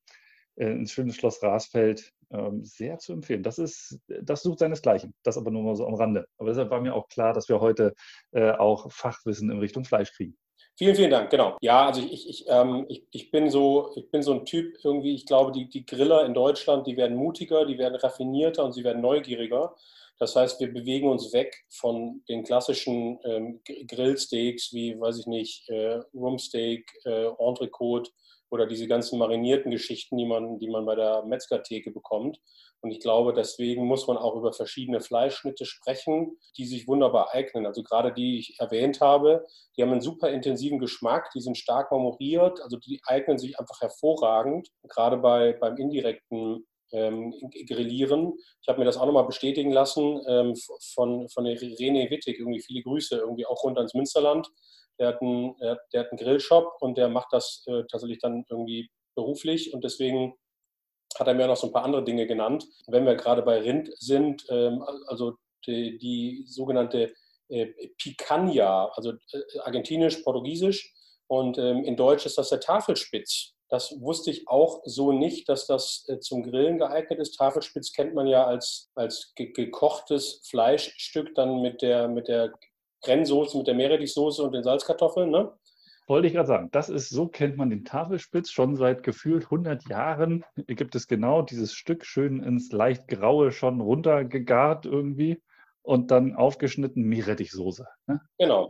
äh, 0.55 0.71
ins 0.71 0.91
schöne 0.91 1.13
Schloss 1.13 1.41
Rasfeld. 1.43 2.13
Ähm, 2.33 2.65
sehr 2.65 2.97
zu 2.97 3.13
empfehlen. 3.13 3.43
Das 3.43 3.59
ist, 3.59 3.99
das 4.07 4.41
sucht 4.41 4.59
seinesgleichen. 4.59 5.13
Das 5.23 5.37
aber 5.37 5.51
nur 5.51 5.61
mal 5.61 5.75
so 5.75 5.85
am 5.85 5.93
Rande. 5.93 6.25
Aber 6.39 6.49
deshalb 6.49 6.71
war 6.71 6.81
mir 6.81 6.95
auch 6.95 7.07
klar, 7.07 7.31
dass 7.31 7.47
wir 7.47 7.59
heute 7.59 7.93
äh, 8.31 8.51
auch 8.51 8.91
Fachwissen 8.91 9.51
in 9.51 9.59
Richtung 9.59 9.85
Fleisch 9.85 10.11
kriegen. 10.11 10.35
Vielen, 10.75 10.95
vielen 10.95 11.11
Dank, 11.11 11.29
genau. 11.29 11.55
Ja, 11.61 11.85
also 11.85 12.01
ich, 12.01 12.27
ich, 12.27 12.45
ähm, 12.47 12.87
ich, 12.89 13.05
ich, 13.11 13.29
bin 13.29 13.51
so, 13.51 13.91
ich 13.95 14.09
bin 14.09 14.23
so 14.23 14.33
ein 14.33 14.45
Typ 14.45 14.73
irgendwie, 14.83 15.13
ich 15.13 15.27
glaube, 15.27 15.51
die, 15.51 15.69
die 15.69 15.85
Griller 15.85 16.25
in 16.25 16.33
Deutschland, 16.33 16.87
die 16.87 16.97
werden 16.97 17.15
mutiger, 17.15 17.67
die 17.67 17.77
werden 17.77 17.95
raffinierter 17.95 18.65
und 18.65 18.71
sie 18.71 18.83
werden 18.83 19.01
neugieriger. 19.01 19.75
Das 20.17 20.35
heißt, 20.35 20.59
wir 20.59 20.73
bewegen 20.73 21.09
uns 21.09 21.31
weg 21.33 21.65
von 21.69 22.23
den 22.27 22.43
klassischen 22.43 23.19
ähm, 23.25 23.61
Grillsteaks 23.87 24.73
wie, 24.73 24.99
weiß 24.99 25.19
ich 25.19 25.27
nicht, 25.27 25.69
äh, 25.69 25.99
Rumsteak, 26.15 26.91
äh, 27.05 27.27
Entrecote, 27.37 28.09
oder 28.53 28.67
diese 28.67 28.87
ganzen 28.87 29.17
marinierten 29.17 29.71
Geschichten, 29.71 30.15
die 30.15 30.25
man, 30.25 30.59
die 30.59 30.69
man 30.69 30.85
bei 30.85 30.93
der 30.93 31.23
Metzgertheke 31.25 31.89
bekommt. 31.89 32.37
Und 32.81 32.91
ich 32.91 32.99
glaube, 32.99 33.33
deswegen 33.33 33.85
muss 33.85 34.05
man 34.07 34.15
auch 34.15 34.35
über 34.35 34.53
verschiedene 34.53 35.01
Fleischschnitte 35.01 35.65
sprechen, 35.65 36.37
die 36.55 36.65
sich 36.65 36.87
wunderbar 36.87 37.33
eignen. 37.33 37.65
Also 37.65 37.81
gerade 37.81 38.13
die, 38.13 38.23
die 38.23 38.39
ich 38.39 38.59
erwähnt 38.59 39.01
habe, 39.01 39.43
die 39.75 39.81
haben 39.81 39.91
einen 39.91 40.01
super 40.01 40.29
intensiven 40.29 40.77
Geschmack, 40.77 41.31
die 41.33 41.41
sind 41.41 41.57
stark 41.57 41.91
marmoriert, 41.91 42.61
also 42.61 42.77
die 42.77 43.01
eignen 43.07 43.39
sich 43.39 43.59
einfach 43.59 43.81
hervorragend, 43.81 44.69
gerade 44.87 45.17
bei, 45.17 45.53
beim 45.53 45.75
indirekten 45.77 46.67
ähm, 46.91 47.33
Grillieren. 47.67 48.33
Ich 48.61 48.67
habe 48.67 48.79
mir 48.79 48.85
das 48.85 48.97
auch 48.97 49.07
nochmal 49.07 49.25
bestätigen 49.25 49.71
lassen 49.71 50.21
ähm, 50.27 50.53
von, 50.93 51.27
von 51.29 51.43
der 51.43 51.57
René 51.57 52.11
Wittig, 52.11 52.37
irgendwie 52.37 52.61
viele 52.61 52.83
Grüße, 52.83 53.17
irgendwie 53.17 53.47
auch 53.47 53.63
rund 53.63 53.77
ans 53.77 53.95
Münsterland 53.95 54.47
der 54.99 55.07
hat 55.09 55.21
einen, 55.21 55.55
der 55.59 56.01
hat 56.01 56.11
einen 56.11 56.17
Grillshop 56.17 56.77
und 56.81 56.97
der 56.97 57.09
macht 57.09 57.31
das 57.31 57.63
äh, 57.67 57.83
tatsächlich 57.89 58.19
dann 58.19 58.45
irgendwie 58.49 58.89
beruflich 59.15 59.73
und 59.73 59.83
deswegen 59.83 60.33
hat 61.19 61.27
er 61.27 61.33
mir 61.33 61.47
noch 61.47 61.57
so 61.57 61.67
ein 61.67 61.73
paar 61.73 61.83
andere 61.83 62.03
Dinge 62.03 62.25
genannt. 62.25 62.65
Wenn 62.87 63.05
wir 63.05 63.15
gerade 63.15 63.41
bei 63.41 63.59
Rind 63.59 63.89
sind, 63.99 64.45
ähm, 64.49 64.83
also 65.07 65.35
die, 65.65 65.97
die 65.97 66.43
sogenannte 66.47 67.13
äh, 67.49 67.67
Picanha, 67.97 68.91
also 68.95 69.11
äh, 69.11 69.59
argentinisch, 69.59 70.17
portugiesisch 70.17 70.93
und 71.27 71.57
ähm, 71.57 71.83
in 71.83 71.95
Deutsch 71.95 72.25
ist 72.25 72.37
das 72.37 72.49
der 72.49 72.59
Tafelspitz. 72.59 73.53
Das 73.69 73.99
wusste 74.01 74.29
ich 74.29 74.47
auch 74.47 74.81
so 74.85 75.11
nicht, 75.11 75.49
dass 75.49 75.65
das 75.65 76.05
äh, 76.07 76.19
zum 76.19 76.43
Grillen 76.43 76.77
geeignet 76.77 77.19
ist. 77.19 77.37
Tafelspitz 77.37 77.91
kennt 77.93 78.13
man 78.13 78.27
ja 78.27 78.45
als, 78.45 78.91
als 78.95 79.33
gekochtes 79.35 80.41
Fleischstück 80.47 81.33
dann 81.35 81.61
mit 81.61 81.81
der, 81.81 82.07
mit 82.07 82.27
der 82.27 82.53
Brennsoße 83.03 83.57
mit 83.57 83.67
der 83.67 83.75
Meerrettichsoße 83.75 84.41
und 84.43 84.53
den 84.53 84.63
Salzkartoffeln, 84.63 85.29
ne? 85.29 85.51
Wollte 86.07 86.27
ich 86.27 86.33
gerade 86.33 86.47
sagen, 86.47 86.69
das 86.71 86.89
ist, 86.89 87.09
so 87.09 87.27
kennt 87.27 87.55
man 87.55 87.69
den 87.69 87.85
Tafelspitz. 87.85 88.51
Schon 88.51 88.75
seit 88.75 89.03
gefühlt 89.03 89.45
100 89.45 89.87
Jahren 89.87 90.43
gibt 90.67 90.95
es 90.95 91.07
genau 91.07 91.41
dieses 91.41 91.73
Stück 91.73 92.05
schön 92.05 92.43
ins 92.43 92.71
leicht 92.73 93.07
graue 93.07 93.51
schon 93.51 93.79
runtergegart 93.79 94.85
irgendwie 94.85 95.41
und 95.81 96.11
dann 96.11 96.35
aufgeschnitten 96.35 97.03
Meerrettichsoße. 97.03 97.87
Ne? 98.07 98.21
Genau. 98.37 98.69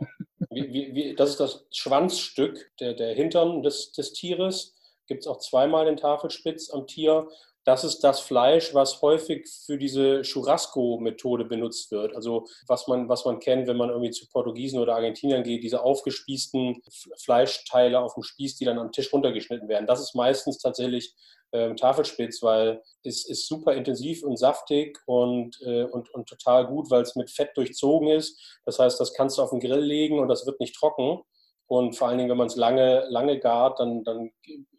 Wie, 0.50 0.72
wie, 0.72 0.94
wie, 0.94 1.14
das 1.14 1.30
ist 1.30 1.40
das 1.40 1.66
Schwanzstück, 1.72 2.70
der, 2.78 2.94
der 2.94 3.14
Hintern 3.14 3.62
des, 3.62 3.92
des 3.92 4.12
Tieres. 4.12 4.76
Gibt 5.06 5.22
es 5.22 5.26
auch 5.26 5.38
zweimal 5.38 5.86
den 5.86 5.96
Tafelspitz 5.96 6.70
am 6.70 6.86
Tier 6.86 7.28
das 7.64 7.82
ist 7.82 8.00
das 8.00 8.20
Fleisch, 8.20 8.74
was 8.74 9.00
häufig 9.00 9.48
für 9.48 9.78
diese 9.78 10.22
Churrasco-Methode 10.22 11.46
benutzt 11.46 11.90
wird. 11.90 12.14
Also 12.14 12.46
was 12.66 12.86
man, 12.86 13.08
was 13.08 13.24
man 13.24 13.38
kennt, 13.38 13.66
wenn 13.66 13.78
man 13.78 13.88
irgendwie 13.88 14.10
zu 14.10 14.28
Portugiesen 14.28 14.78
oder 14.78 14.94
Argentiniern 14.94 15.42
geht, 15.42 15.64
diese 15.64 15.82
aufgespießten 15.82 16.82
Fleischteile 17.16 18.00
auf 18.00 18.14
dem 18.14 18.22
Spieß, 18.22 18.56
die 18.56 18.66
dann 18.66 18.78
am 18.78 18.92
Tisch 18.92 19.12
runtergeschnitten 19.12 19.68
werden. 19.68 19.86
Das 19.86 20.00
ist 20.00 20.14
meistens 20.14 20.58
tatsächlich 20.58 21.14
äh, 21.52 21.74
Tafelspitz, 21.74 22.42
weil 22.42 22.82
es 23.02 23.26
ist 23.26 23.46
super 23.48 23.72
intensiv 23.72 24.22
und 24.24 24.36
saftig 24.36 24.98
und, 25.06 25.58
äh, 25.62 25.84
und, 25.84 26.12
und 26.12 26.28
total 26.28 26.66
gut, 26.66 26.90
weil 26.90 27.02
es 27.02 27.16
mit 27.16 27.30
Fett 27.30 27.56
durchzogen 27.56 28.08
ist. 28.08 28.58
Das 28.66 28.78
heißt, 28.78 29.00
das 29.00 29.14
kannst 29.14 29.38
du 29.38 29.42
auf 29.42 29.50
den 29.50 29.60
Grill 29.60 29.80
legen 29.80 30.18
und 30.18 30.28
das 30.28 30.44
wird 30.46 30.60
nicht 30.60 30.74
trocken. 30.74 31.22
Und 31.66 31.96
vor 31.96 32.08
allen 32.08 32.18
Dingen, 32.18 32.28
wenn 32.28 32.36
man 32.36 32.48
es 32.48 32.56
lange, 32.56 33.06
lange 33.08 33.38
gart, 33.38 33.80
dann, 33.80 34.04
dann 34.04 34.32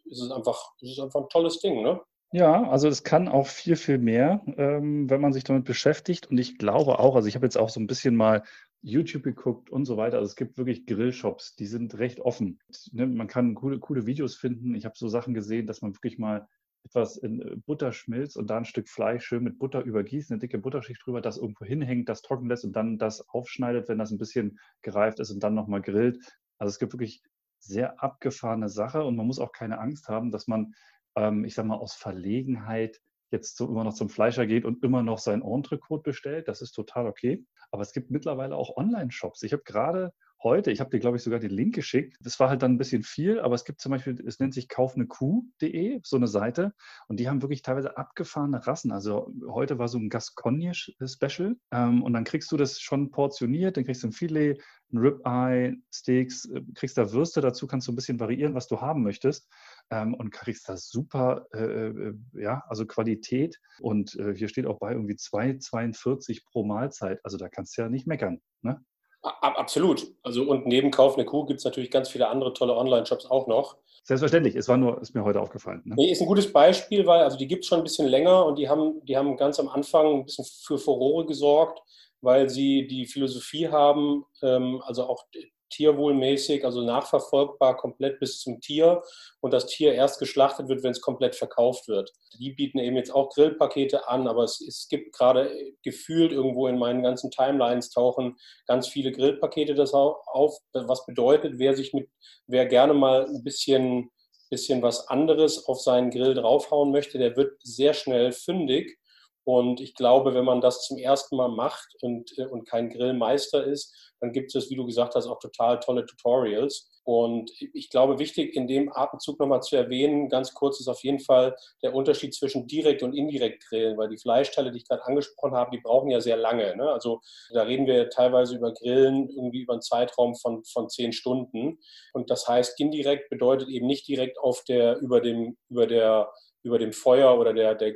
ist 0.04 0.20
es 0.20 0.30
einfach, 0.30 0.70
ist 0.80 0.92
es 0.92 1.00
einfach 1.00 1.22
ein 1.22 1.28
tolles 1.28 1.58
Ding, 1.58 1.82
ne? 1.82 2.00
Ja, 2.32 2.68
also 2.68 2.88
es 2.88 3.04
kann 3.04 3.28
auch 3.28 3.46
viel, 3.46 3.76
viel 3.76 3.98
mehr, 3.98 4.42
ähm, 4.56 5.08
wenn 5.08 5.20
man 5.20 5.32
sich 5.32 5.44
damit 5.44 5.64
beschäftigt. 5.64 6.26
Und 6.30 6.38
ich 6.38 6.58
glaube 6.58 6.98
auch, 6.98 7.14
also 7.16 7.28
ich 7.28 7.34
habe 7.36 7.46
jetzt 7.46 7.56
auch 7.56 7.70
so 7.70 7.80
ein 7.80 7.86
bisschen 7.86 8.16
mal 8.16 8.42
YouTube 8.82 9.22
geguckt 9.22 9.70
und 9.70 9.84
so 9.86 9.96
weiter. 9.96 10.18
Also 10.18 10.30
es 10.30 10.36
gibt 10.36 10.58
wirklich 10.58 10.86
Grillshops, 10.86 11.54
die 11.56 11.66
sind 11.66 11.96
recht 11.98 12.20
offen. 12.20 12.58
Ne, 12.92 13.06
man 13.06 13.28
kann 13.28 13.54
coole, 13.54 13.78
coole 13.78 14.06
Videos 14.06 14.36
finden. 14.36 14.74
Ich 14.74 14.84
habe 14.84 14.94
so 14.98 15.08
Sachen 15.08 15.34
gesehen, 15.34 15.66
dass 15.66 15.82
man 15.82 15.94
wirklich 15.94 16.18
mal 16.18 16.46
etwas 16.84 17.16
in 17.16 17.40
äh, 17.40 17.56
Butter 17.64 17.92
schmilzt 17.92 18.36
und 18.36 18.50
da 18.50 18.58
ein 18.58 18.64
Stück 18.64 18.88
Fleisch 18.88 19.24
schön 19.24 19.42
mit 19.44 19.58
Butter 19.58 19.82
übergießt, 19.82 20.30
eine 20.30 20.38
dicke 20.40 20.58
Butterschicht 20.58 21.04
drüber, 21.04 21.20
das 21.20 21.38
irgendwo 21.38 21.64
hinhängt, 21.64 22.08
das 22.08 22.22
trocken 22.22 22.48
lässt 22.48 22.64
und 22.64 22.74
dann 22.74 22.98
das 22.98 23.26
aufschneidet, 23.28 23.88
wenn 23.88 23.98
das 23.98 24.10
ein 24.10 24.18
bisschen 24.18 24.58
gereift 24.82 25.20
ist 25.20 25.30
und 25.30 25.42
dann 25.42 25.54
nochmal 25.54 25.80
grillt. 25.80 26.18
Also 26.58 26.70
es 26.70 26.78
gibt 26.78 26.92
wirklich 26.92 27.22
sehr 27.58 28.02
abgefahrene 28.02 28.68
Sache 28.68 29.04
und 29.04 29.16
man 29.16 29.26
muss 29.26 29.38
auch 29.38 29.52
keine 29.52 29.78
Angst 29.78 30.08
haben, 30.08 30.30
dass 30.30 30.46
man 30.46 30.74
ähm, 31.16 31.44
ich 31.44 31.54
sage 31.54 31.68
mal, 31.68 31.76
aus 31.76 31.94
Verlegenheit 31.94 33.00
jetzt 33.30 33.56
so 33.56 33.66
immer 33.68 33.84
noch 33.84 33.94
zum 33.94 34.08
Fleischer 34.08 34.46
geht 34.46 34.64
und 34.64 34.84
immer 34.84 35.02
noch 35.02 35.18
sein 35.18 35.42
Entrecote 35.42 36.10
bestellt. 36.10 36.48
Das 36.48 36.62
ist 36.62 36.72
total 36.72 37.06
okay. 37.06 37.44
Aber 37.70 37.82
es 37.82 37.92
gibt 37.92 38.10
mittlerweile 38.10 38.54
auch 38.54 38.76
Online-Shops. 38.76 39.42
Ich 39.42 39.52
habe 39.52 39.64
gerade 39.64 40.12
heute, 40.42 40.70
ich 40.70 40.80
habe 40.80 40.90
dir, 40.90 41.00
glaube 41.00 41.16
ich, 41.16 41.22
sogar 41.22 41.38
den 41.38 41.50
Link 41.50 41.74
geschickt. 41.74 42.16
Das 42.20 42.38
war 42.38 42.48
halt 42.48 42.62
dann 42.62 42.72
ein 42.72 42.78
bisschen 42.78 43.02
viel, 43.02 43.40
aber 43.40 43.54
es 43.54 43.64
gibt 43.64 43.80
zum 43.80 43.90
Beispiel, 43.90 44.20
es 44.26 44.38
nennt 44.38 44.54
sich 44.54 44.68
kaufnekuh.de, 44.68 46.00
so 46.04 46.16
eine 46.16 46.28
Seite. 46.28 46.72
Und 47.08 47.18
die 47.18 47.28
haben 47.28 47.42
wirklich 47.42 47.62
teilweise 47.62 47.96
abgefahrene 47.96 48.66
Rassen. 48.66 48.92
Also 48.92 49.32
heute 49.48 49.78
war 49.78 49.88
so 49.88 49.98
ein 49.98 50.08
Gascogne-Special. 50.08 51.56
Ähm, 51.72 52.02
und 52.02 52.12
dann 52.12 52.24
kriegst 52.24 52.52
du 52.52 52.56
das 52.56 52.80
schon 52.80 53.10
portioniert, 53.10 53.76
dann 53.76 53.84
kriegst 53.84 54.02
du 54.02 54.08
ein 54.08 54.12
Filet, 54.12 54.58
ein 54.92 54.98
Ribeye, 54.98 55.76
Steaks, 55.92 56.44
äh, 56.46 56.62
kriegst 56.74 56.98
da 56.98 57.12
Würste 57.12 57.40
dazu, 57.40 57.66
kannst 57.66 57.88
du 57.88 57.92
ein 57.92 57.96
bisschen 57.96 58.20
variieren, 58.20 58.54
was 58.54 58.68
du 58.68 58.80
haben 58.80 59.02
möchtest. 59.02 59.48
Ähm, 59.90 60.14
und 60.14 60.30
kriegst 60.30 60.68
da 60.68 60.76
super, 60.76 61.46
äh, 61.54 61.88
äh, 61.88 62.14
ja, 62.34 62.62
also 62.68 62.86
Qualität. 62.86 63.58
Und 63.80 64.16
äh, 64.16 64.34
hier 64.34 64.48
steht 64.48 64.66
auch 64.66 64.78
bei 64.78 64.92
irgendwie 64.92 65.14
2,42 65.14 66.44
pro 66.44 66.64
Mahlzeit. 66.64 67.20
Also 67.24 67.36
da 67.36 67.48
kannst 67.48 67.76
du 67.76 67.82
ja 67.82 67.88
nicht 67.88 68.06
meckern. 68.06 68.40
Ne? 68.62 68.80
Absolut. 69.26 70.06
Also 70.22 70.44
und 70.44 70.66
neben 70.66 70.90
Kauf 70.90 71.14
eine 71.14 71.24
Kuh 71.24 71.44
gibt 71.44 71.58
es 71.58 71.64
natürlich 71.64 71.90
ganz 71.90 72.08
viele 72.08 72.28
andere 72.28 72.52
tolle 72.52 72.76
Online-Shops 72.76 73.26
auch 73.26 73.46
noch. 73.46 73.76
Selbstverständlich, 74.04 74.54
es 74.54 74.68
war 74.68 74.76
nur, 74.76 75.00
ist 75.00 75.14
mir 75.14 75.24
heute 75.24 75.40
aufgefallen. 75.40 75.82
Ne? 75.84 75.94
Nee, 75.96 76.12
ist 76.12 76.20
ein 76.20 76.28
gutes 76.28 76.52
Beispiel, 76.52 77.06
weil 77.06 77.22
also 77.22 77.36
die 77.36 77.48
gibt 77.48 77.64
es 77.64 77.68
schon 77.68 77.78
ein 77.78 77.84
bisschen 77.84 78.06
länger 78.06 78.46
und 78.46 78.56
die 78.56 78.68
haben, 78.68 79.04
die 79.04 79.16
haben 79.16 79.36
ganz 79.36 79.58
am 79.58 79.68
Anfang 79.68 80.20
ein 80.20 80.24
bisschen 80.24 80.44
für 80.44 80.78
Furore 80.78 81.26
gesorgt, 81.26 81.82
weil 82.20 82.48
sie 82.48 82.86
die 82.86 83.06
Philosophie 83.06 83.68
haben, 83.68 84.24
ähm, 84.42 84.80
also 84.86 85.08
auch 85.08 85.24
tierwohlmäßig, 85.70 86.64
also 86.64 86.82
nachverfolgbar 86.82 87.76
komplett 87.76 88.20
bis 88.20 88.40
zum 88.40 88.60
Tier 88.60 89.02
und 89.40 89.52
das 89.52 89.66
Tier 89.66 89.94
erst 89.94 90.18
geschlachtet 90.18 90.68
wird, 90.68 90.82
wenn 90.82 90.92
es 90.92 91.00
komplett 91.00 91.34
verkauft 91.34 91.88
wird. 91.88 92.12
Die 92.38 92.52
bieten 92.52 92.78
eben 92.78 92.96
jetzt 92.96 93.14
auch 93.14 93.30
Grillpakete 93.30 94.08
an, 94.08 94.28
aber 94.28 94.44
es, 94.44 94.60
es 94.60 94.88
gibt 94.88 95.14
gerade 95.14 95.54
gefühlt 95.82 96.32
irgendwo 96.32 96.66
in 96.68 96.78
meinen 96.78 97.02
ganzen 97.02 97.30
Timelines 97.30 97.90
tauchen 97.90 98.36
ganz 98.66 98.88
viele 98.88 99.12
Grillpakete 99.12 99.74
das 99.74 99.94
auf, 99.94 100.58
was 100.72 101.06
bedeutet, 101.06 101.54
wer 101.58 101.74
sich 101.74 101.92
mit, 101.92 102.08
wer 102.46 102.66
gerne 102.66 102.94
mal 102.94 103.26
ein 103.26 103.42
bisschen, 103.42 104.10
bisschen 104.50 104.82
was 104.82 105.08
anderes 105.08 105.66
auf 105.66 105.80
seinen 105.80 106.10
Grill 106.10 106.34
draufhauen 106.34 106.92
möchte, 106.92 107.18
der 107.18 107.36
wird 107.36 107.58
sehr 107.62 107.94
schnell 107.94 108.32
fündig. 108.32 108.98
Und 109.46 109.80
ich 109.80 109.94
glaube, 109.94 110.34
wenn 110.34 110.44
man 110.44 110.60
das 110.60 110.82
zum 110.82 110.98
ersten 110.98 111.36
Mal 111.36 111.48
macht 111.48 111.86
und, 112.00 112.36
und 112.50 112.68
kein 112.68 112.90
Grillmeister 112.90 113.64
ist, 113.64 114.12
dann 114.18 114.32
gibt 114.32 114.52
es, 114.56 114.70
wie 114.70 114.74
du 114.74 114.84
gesagt 114.84 115.14
hast, 115.14 115.28
auch 115.28 115.38
total 115.38 115.78
tolle 115.78 116.04
Tutorials. 116.04 116.90
Und 117.04 117.52
ich 117.60 117.88
glaube, 117.88 118.18
wichtig 118.18 118.56
in 118.56 118.66
dem 118.66 118.92
Atemzug 118.92 119.38
nochmal 119.38 119.62
zu 119.62 119.76
erwähnen, 119.76 120.28
ganz 120.28 120.52
kurz 120.52 120.80
ist 120.80 120.88
auf 120.88 121.04
jeden 121.04 121.20
Fall 121.20 121.54
der 121.80 121.94
Unterschied 121.94 122.34
zwischen 122.34 122.66
direkt 122.66 123.04
und 123.04 123.14
indirekt 123.14 123.62
Grillen, 123.68 123.96
weil 123.96 124.08
die 124.08 124.18
Fleischteile, 124.18 124.72
die 124.72 124.78
ich 124.78 124.88
gerade 124.88 125.04
angesprochen 125.04 125.54
habe, 125.54 125.70
die 125.70 125.80
brauchen 125.80 126.10
ja 126.10 126.20
sehr 126.20 126.36
lange. 126.36 126.74
Ne? 126.76 126.90
Also 126.90 127.20
da 127.52 127.62
reden 127.62 127.86
wir 127.86 128.10
teilweise 128.10 128.56
über 128.56 128.72
Grillen 128.72 129.28
irgendwie 129.28 129.60
über 129.60 129.74
einen 129.74 129.82
Zeitraum 129.82 130.34
von, 130.34 130.64
von 130.64 130.88
zehn 130.88 131.12
Stunden. 131.12 131.78
Und 132.12 132.30
das 132.30 132.48
heißt, 132.48 132.80
indirekt 132.80 133.30
bedeutet 133.30 133.68
eben 133.68 133.86
nicht 133.86 134.08
direkt 134.08 134.40
auf 134.40 134.64
der, 134.64 134.98
über 134.98 135.20
dem, 135.20 135.56
über 135.68 135.86
der 135.86 136.32
über 136.66 136.78
dem 136.78 136.92
Feuer 136.92 137.38
oder 137.38 137.54
der, 137.54 137.74
der 137.74 137.94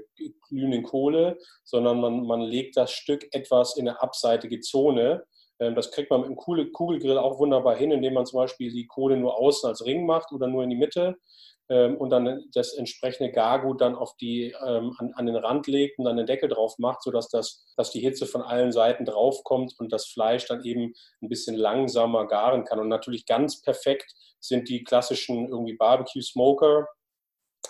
glühenden 0.49 0.85
Kohle, 0.85 1.39
sondern 1.65 2.01
man, 2.01 2.25
man 2.25 2.41
legt 2.41 2.77
das 2.77 2.93
Stück 2.93 3.27
etwas 3.33 3.77
in 3.77 3.89
eine 3.89 4.01
abseitige 4.01 4.61
Zone, 4.61 5.25
ähm, 5.59 5.75
das 5.75 5.91
kriegt 5.91 6.11
man 6.11 6.21
mit 6.21 6.29
einem 6.29 6.73
Kugelgrill 6.73 7.19
auch 7.19 7.39
wunderbar 7.39 7.77
hin, 7.77 7.91
indem 7.91 8.15
man 8.15 8.27
zum 8.27 8.39
Beispiel 8.39 8.71
die 8.71 8.87
Kohle 8.87 9.17
nur 9.17 9.39
außen 9.39 9.69
als 9.69 9.85
Ring 9.85 10.07
macht 10.07 10.33
oder 10.33 10.47
nur 10.47 10.65
in 10.65 10.71
die 10.71 10.77
Mitte 10.77 11.17
ähm, 11.69 11.97
und 11.97 12.11
dann 12.11 12.45
das 12.53 12.75
entsprechende 12.75 13.31
Gargut 13.31 13.81
dann 13.81 13.95
auf 13.95 14.17
die, 14.17 14.55
ähm, 14.67 14.95
an, 14.99 15.13
an, 15.15 15.27
den 15.27 15.37
Rand 15.37 15.67
legt 15.67 15.99
und 15.99 16.07
dann 16.07 16.17
den 16.17 16.27
Deckel 16.27 16.49
drauf 16.49 16.79
macht, 16.79 17.03
sodass 17.03 17.29
das, 17.29 17.65
dass 17.77 17.91
die 17.91 18.01
Hitze 18.01 18.27
von 18.27 18.43
allen 18.43 18.73
Seiten 18.73 19.05
draufkommt 19.05 19.75
und 19.79 19.93
das 19.93 20.07
Fleisch 20.07 20.47
dann 20.47 20.65
eben 20.65 20.95
ein 21.23 21.29
bisschen 21.29 21.57
langsamer 21.57 22.27
garen 22.27 22.65
kann. 22.65 22.81
Und 22.81 22.89
natürlich 22.89 23.27
ganz 23.27 23.61
perfekt 23.61 24.13
sind 24.41 24.69
die 24.69 24.83
klassischen 24.83 25.49
irgendwie 25.49 25.77
Barbecue 25.77 26.23
Smoker, 26.23 26.89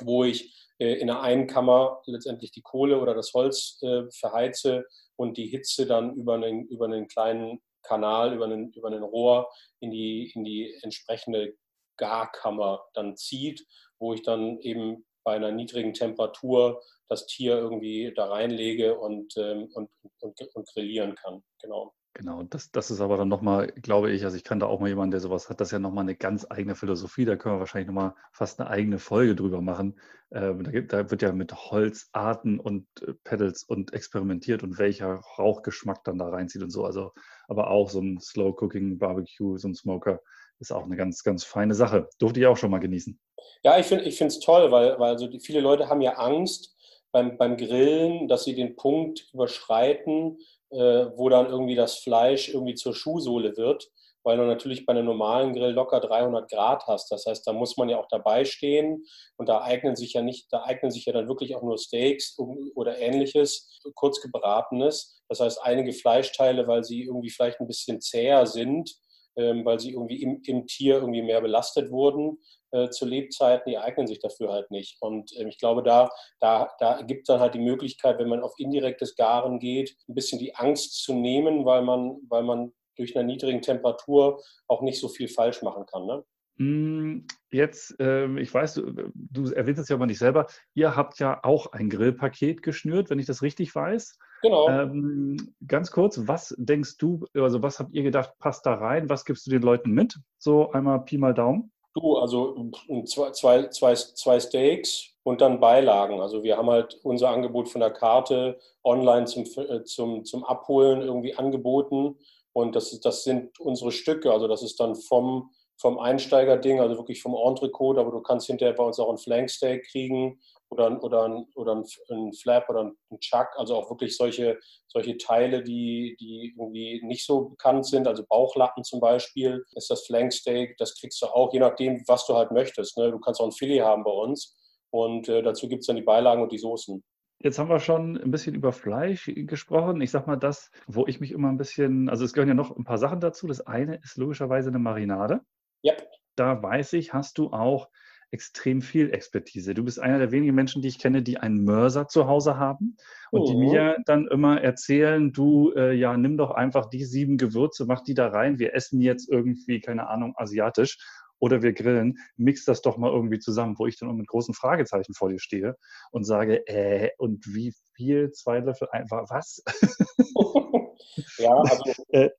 wo 0.01 0.25
ich 0.25 0.70
in 0.87 1.09
der 1.09 1.21
einen 1.21 1.47
Kammer 1.47 2.01
letztendlich 2.07 2.53
die 2.53 2.63
Kohle 2.63 3.01
oder 3.01 3.15
das 3.15 3.33
Holz 3.35 3.79
äh, 3.83 4.11
verheize 4.11 4.87
und 5.17 5.37
die 5.37 5.47
Hitze 5.47 5.87
dann 5.87 6.15
über 6.15 6.35
einen, 6.35 6.67
über 6.69 6.87
einen 6.87 7.07
kleinen 7.07 7.61
Kanal, 7.83 8.35
über 8.35 8.47
einen, 8.47 8.73
über 8.73 8.89
einen 8.89 9.03
Rohr 9.03 9.51
in 9.81 9.91
die, 9.91 10.33
in 10.35 10.45
die 10.45 10.75
entsprechende 10.83 11.55
Garkammer 11.99 12.83
dann 12.95 13.17
zieht, 13.17 13.67
wo 13.99 14.15
ich 14.15 14.23
dann 14.23 14.59
eben 14.61 15.07
bei 15.23 15.35
einer 15.37 15.53
niedrigen 15.53 15.93
Temperatur 15.93 16.83
das 17.09 17.27
Tier 17.27 17.57
irgendwie 17.57 18.13
da 18.15 18.27
reinlege 18.27 18.99
und, 18.99 19.37
ähm, 19.37 19.69
und, 19.75 19.91
und, 20.21 20.41
und 20.55 20.69
grillieren 20.73 21.15
kann. 21.15 21.43
Genau. 21.61 21.93
Genau, 22.15 22.43
das, 22.43 22.73
das 22.73 22.91
ist 22.91 23.01
aber 23.01 23.17
dann 23.17 23.29
nochmal, 23.29 23.69
glaube 23.69 24.11
ich, 24.11 24.25
also 24.25 24.37
ich 24.37 24.43
kann 24.43 24.59
da 24.59 24.67
auch 24.67 24.81
mal 24.81 24.89
jemanden, 24.89 25.13
der 25.13 25.21
sowas 25.21 25.49
hat, 25.49 25.61
das 25.61 25.69
ist 25.69 25.73
ja 25.73 25.79
nochmal 25.79 26.03
eine 26.03 26.17
ganz 26.17 26.45
eigene 26.51 26.75
Philosophie. 26.75 27.25
Da 27.25 27.37
können 27.37 27.55
wir 27.55 27.61
wahrscheinlich 27.61 27.87
nochmal 27.87 28.15
fast 28.33 28.61
eine 28.61 28.69
eigene 28.69 28.99
Folge 28.99 29.37
drüber 29.37 29.61
machen. 29.61 30.01
Ähm, 30.33 30.65
da, 30.65 30.71
gibt, 30.73 30.93
da, 30.93 31.11
wird 31.11 31.23
ja 31.23 31.33
mit 31.33 31.55
Holzarten 31.55 32.59
und 32.59 32.87
äh, 33.03 33.15
Pedals 33.23 33.63
und 33.63 33.93
experimentiert 33.93 34.65
und 34.65 34.79
welcher 34.79 35.21
Rauchgeschmack 35.39 36.03
dann 36.05 36.19
da 36.19 36.29
reinzieht 36.29 36.63
und 36.63 36.71
so. 36.71 36.85
Also, 36.85 37.13
aber 37.47 37.71
auch 37.71 37.89
so 37.89 38.01
ein 38.01 38.19
Slow 38.21 38.57
Cooking 38.61 38.99
Barbecue, 38.99 39.57
so 39.57 39.69
ein 39.69 39.75
Smoker 39.75 40.21
ist 40.59 40.73
auch 40.73 40.85
eine 40.85 40.97
ganz, 40.97 41.23
ganz 41.23 41.45
feine 41.45 41.75
Sache. 41.75 42.09
Durfte 42.19 42.41
ich 42.41 42.47
auch 42.47 42.57
schon 42.57 42.71
mal 42.71 42.79
genießen. 42.79 43.19
Ja, 43.63 43.79
ich 43.79 43.87
finde 43.87 44.05
es 44.05 44.41
toll, 44.41 44.71
weil, 44.71 44.99
weil 44.99 45.13
also 45.13 45.27
die, 45.27 45.41
viele 45.41 45.61
Leute 45.61 45.89
haben 45.89 46.01
ja 46.01 46.13
Angst 46.13 46.77
beim, 47.13 47.39
beim 47.39 47.57
Grillen, 47.57 48.29
dass 48.29 48.45
sie 48.45 48.55
den 48.55 48.77
Punkt 48.77 49.29
überschreiten, 49.33 50.39
äh, 50.71 51.07
wo 51.17 51.29
dann 51.29 51.47
irgendwie 51.47 51.75
das 51.75 51.97
Fleisch 51.97 52.49
irgendwie 52.49 52.75
zur 52.75 52.95
Schuhsohle 52.95 53.57
wird, 53.57 53.91
weil 54.23 54.37
du 54.37 54.45
natürlich 54.45 54.87
bei 54.87 54.93
einem 54.93 55.07
normalen 55.07 55.55
Grill 55.55 55.73
locker 55.73 56.01
300 56.01 56.51
Grad 56.51 56.87
hast. 56.87 57.11
Das 57.11 57.25
heißt, 57.27 57.47
da 57.47 57.53
muss 57.53 57.77
man 57.77 57.89
ja 57.89 57.99
auch 57.99 58.09
dabei 58.09 58.45
stehen 58.45 59.05
und 59.37 59.49
da 59.49 59.63
eignen 59.63 59.97
sich 59.97 60.13
ja 60.13 60.23
nicht, 60.23 60.47
da 60.53 60.63
eignen 60.65 60.91
sich 60.91 61.07
ja 61.07 61.13
dann 61.13 61.29
wirklich 61.29 61.57
auch 61.57 61.63
nur 61.63 61.79
Steaks 61.79 62.37
oder 62.75 62.99
ähnliches, 62.99 63.81
kurz 63.95 64.21
gebratenes. 64.21 65.23
Das 65.29 65.41
heißt, 65.41 65.63
einige 65.63 65.93
Fleischteile, 65.93 66.67
weil 66.67 66.85
sie 66.85 67.05
irgendwie 67.05 67.31
vielleicht 67.31 67.61
ein 67.61 67.67
bisschen 67.67 68.01
zäher 68.01 68.47
sind, 68.47 68.95
ähm, 69.37 69.65
weil 69.65 69.81
sie 69.81 69.93
irgendwie 69.93 70.23
im, 70.23 70.43
im 70.45 70.67
Tier 70.67 70.97
irgendwie 70.97 71.23
mehr 71.23 71.41
belastet 71.41 71.91
wurden, 71.91 72.39
äh, 72.73 72.91
zu 72.91 73.07
Lebzeiten, 73.07 73.71
die 73.71 73.79
eignen 73.79 74.07
sich 74.07 74.21
dafür 74.21 74.53
halt 74.53 74.71
nicht. 74.71 74.97
Und 75.01 75.33
ähm, 75.37 75.49
ich 75.49 75.59
glaube, 75.59 75.83
da, 75.83 76.11
da, 76.41 76.71
da 76.79 77.03
gibt 77.03 77.23
es 77.23 77.27
dann 77.27 77.41
halt 77.41 77.55
die 77.55 77.61
Möglichkeit, 77.61 78.19
wenn 78.19 78.29
man 78.29 78.43
auf 78.43 78.55
indirektes 78.59 79.17
Garen 79.17 79.59
geht, 79.59 79.97
ein 80.09 80.15
bisschen 80.15 80.39
die 80.39 80.55
Angst 80.55 81.03
zu 81.03 81.15
nehmen, 81.15 81.65
weil 81.65 81.83
man, 81.83 82.19
weil 82.29 82.43
man 82.43 82.73
durch 82.97 83.17
eine 83.17 83.27
niedrige 83.27 83.61
Temperatur 83.61 84.43
auch 84.69 84.83
nicht 84.83 85.01
so 85.01 85.09
viel 85.09 85.29
falsch 85.29 85.63
machen 85.63 85.87
kann. 85.87 86.07
Ne? 86.07 86.25
Hm, 86.61 87.27
jetzt, 87.51 87.99
äh, 88.01 88.29
ich 88.39 88.53
weiß, 88.53 88.75
du, 88.75 89.11
du 89.15 89.51
erwähnst 89.51 89.81
es 89.81 89.89
ja 89.89 89.97
aber 89.97 90.05
nicht 90.05 90.19
selber, 90.19 90.47
ihr 90.75 90.95
habt 90.95 91.19
ja 91.19 91.41
auch 91.43 91.73
ein 91.73 91.89
Grillpaket 91.89 92.61
geschnürt, 92.63 93.09
wenn 93.09 93.19
ich 93.19 93.25
das 93.25 93.41
richtig 93.41 93.75
weiß. 93.75 94.19
Genau. 94.43 94.69
Ähm, 94.69 95.55
ganz 95.67 95.91
kurz, 95.91 96.21
was 96.27 96.55
denkst 96.59 96.99
du, 96.99 97.25
also 97.35 97.63
was 97.63 97.81
habt 97.81 97.95
ihr 97.95 98.03
gedacht, 98.03 98.35
passt 98.39 98.67
da 98.67 98.75
rein? 98.75 99.09
Was 99.09 99.25
gibst 99.25 99.47
du 99.47 99.51
den 99.51 99.63
Leuten 99.63 99.93
mit? 99.93 100.19
So 100.37 100.71
einmal 100.73 101.03
Pi 101.05 101.17
mal 101.17 101.33
Daumen. 101.33 101.73
Du, 101.95 102.17
also 102.17 102.71
zwei, 103.05 103.31
zwei, 103.69 103.95
zwei, 103.95 104.41
Steaks 104.41 105.09
und 105.25 105.41
dann 105.41 105.59
Beilagen. 105.59 106.21
Also 106.21 106.45
wir 106.45 106.57
haben 106.57 106.71
halt 106.71 107.01
unser 107.03 107.31
Angebot 107.31 107.69
von 107.69 107.81
der 107.81 107.91
Karte 107.91 108.61
online 108.85 109.27
zum, 109.27 109.45
äh, 109.57 109.83
zum, 109.85 110.25
zum 110.25 110.45
Abholen 110.45 111.03
irgendwie 111.03 111.35
angeboten. 111.35 112.17
Und 112.53 112.77
das, 112.77 112.99
das 113.01 113.25
sind 113.25 113.59
unsere 113.59 113.91
Stücke. 113.91 114.33
Also 114.33 114.47
das 114.47 114.63
ist 114.63 114.79
dann 114.79 114.95
vom, 114.95 115.51
vom 115.79 115.99
Einsteigerding, 115.99 116.81
also 116.81 116.97
wirklich 116.97 117.23
vom 117.23 117.35
Entrecot, 117.35 117.99
aber 117.99 118.13
du 118.13 118.21
kannst 118.21 118.47
hinterher 118.47 118.75
bei 118.75 118.85
uns 118.85 119.01
auch 119.01 119.11
ein 119.11 119.19
Flanksteak 119.19 119.85
kriegen 119.91 120.41
oder, 120.71 121.03
oder, 121.03 121.25
ein, 121.25 121.47
oder 121.55 121.75
ein, 121.75 121.85
ein 122.11 122.33
Flap 122.33 122.69
oder 122.69 122.93
ein 123.11 123.21
Chuck, 123.21 123.49
also 123.57 123.77
auch 123.77 123.91
wirklich 123.91 124.17
solche, 124.17 124.59
solche 124.87 125.17
Teile, 125.19 125.63
die, 125.63 126.17
die 126.21 126.55
irgendwie 126.57 127.01
nicht 127.05 127.27
so 127.27 127.51
bekannt 127.51 127.87
sind, 127.87 128.07
also 128.07 128.25
Bauchlappen 128.29 128.85
zum 128.85 129.01
Beispiel, 129.01 129.65
ist 129.75 129.91
das 129.91 130.07
Flanksteak, 130.07 130.77
das 130.79 130.95
kriegst 130.95 131.21
du 131.23 131.27
auch, 131.27 131.53
je 131.53 131.61
nachdem, 131.61 132.03
was 132.07 132.27
du 132.27 132.35
halt 132.35 132.53
möchtest. 132.53 132.97
Ne? 132.97 133.11
Du 133.11 133.19
kannst 133.19 133.41
auch 133.41 133.47
ein 133.47 133.53
Filet 133.53 133.83
haben 133.83 134.05
bei 134.05 134.13
uns 134.13 134.57
und 134.91 135.29
äh, 135.29 135.43
dazu 135.43 135.69
gibt 135.69 135.81
es 135.81 135.87
dann 135.87 135.97
die 135.97 136.03
Beilagen 136.03 136.43
und 136.43 136.53
die 136.53 136.59
Soßen. 136.59 137.03
Jetzt 137.43 137.59
haben 137.59 137.71
wir 137.71 137.81
schon 137.81 138.19
ein 138.19 138.31
bisschen 138.31 138.55
über 138.55 138.71
Fleisch 138.71 139.31
gesprochen. 139.35 140.03
Ich 140.03 140.11
sag 140.11 140.27
mal, 140.27 140.37
das, 140.37 140.71
wo 140.87 141.07
ich 141.07 141.21
mich 141.21 141.33
immer 141.33 141.49
ein 141.49 141.57
bisschen, 141.57 142.11
also 142.11 142.25
es 142.25 142.35
gehören 142.35 142.49
ja 142.49 142.55
noch 142.55 142.77
ein 142.77 142.85
paar 142.85 142.99
Sachen 142.99 143.19
dazu. 143.19 143.47
Das 143.47 143.67
eine 143.67 143.97
ist 144.05 144.19
logischerweise 144.19 144.69
eine 144.69 144.79
Marinade. 144.79 145.41
Ja. 145.83 145.95
Da 146.37 146.63
weiß 146.63 146.93
ich, 146.93 147.15
hast 147.15 147.39
du 147.39 147.51
auch 147.51 147.89
extrem 148.31 148.83
viel 148.83 149.11
Expertise. 149.11 149.75
Du 149.75 149.85
bist 149.85 149.99
einer 149.99 150.19
der 150.19 150.31
wenigen 150.31 150.55
Menschen, 150.55 150.83
die 150.83 150.89
ich 150.89 150.99
kenne, 150.99 151.23
die 151.23 151.39
einen 151.39 151.65
Mörser 151.65 152.09
zu 152.09 152.27
Hause 152.27 152.57
haben 152.57 152.97
und 153.31 153.43
oh. 153.43 153.47
die 153.47 153.57
mir 153.57 153.97
dann 154.07 154.27
immer 154.29 154.61
erzählen, 154.61 155.33
du, 155.33 155.73
äh, 155.75 155.93
ja, 155.93 156.17
nimm 156.17 156.37
doch 156.37 156.51
einfach 156.51 156.87
die 156.87 157.05
sieben 157.05 157.39
Gewürze, 157.39 157.87
mach 157.87 158.03
die 158.03 158.15
da 158.15 158.29
rein, 158.29 158.59
wir 158.59 158.75
essen 158.75 159.01
jetzt 159.01 159.29
irgendwie, 159.29 159.81
keine 159.81 160.09
Ahnung, 160.09 160.35
asiatisch 160.37 160.99
oder 161.41 161.63
wir 161.63 161.73
grillen, 161.73 162.19
mix 162.37 162.65
das 162.65 162.83
doch 162.83 162.99
mal 162.99 163.11
irgendwie 163.11 163.39
zusammen, 163.39 163.77
wo 163.79 163.87
ich 163.87 163.99
dann 163.99 164.15
mit 164.15 164.29
großen 164.29 164.55
Fragezeichen 164.55 165.15
vor 165.15 165.31
dir 165.31 165.41
stehe 165.41 165.77
und 166.13 166.25
sage, 166.25 166.67
äh, 166.69 167.11
und 167.19 167.47
wie 167.47 167.75
viel? 167.95 168.31
Zwei 168.33 168.61
Löffel 168.61 168.89
einfach, 168.93 169.25
was? 169.29 169.63
ja, 171.39 171.53
also 171.53 171.83
äh, 172.11 172.31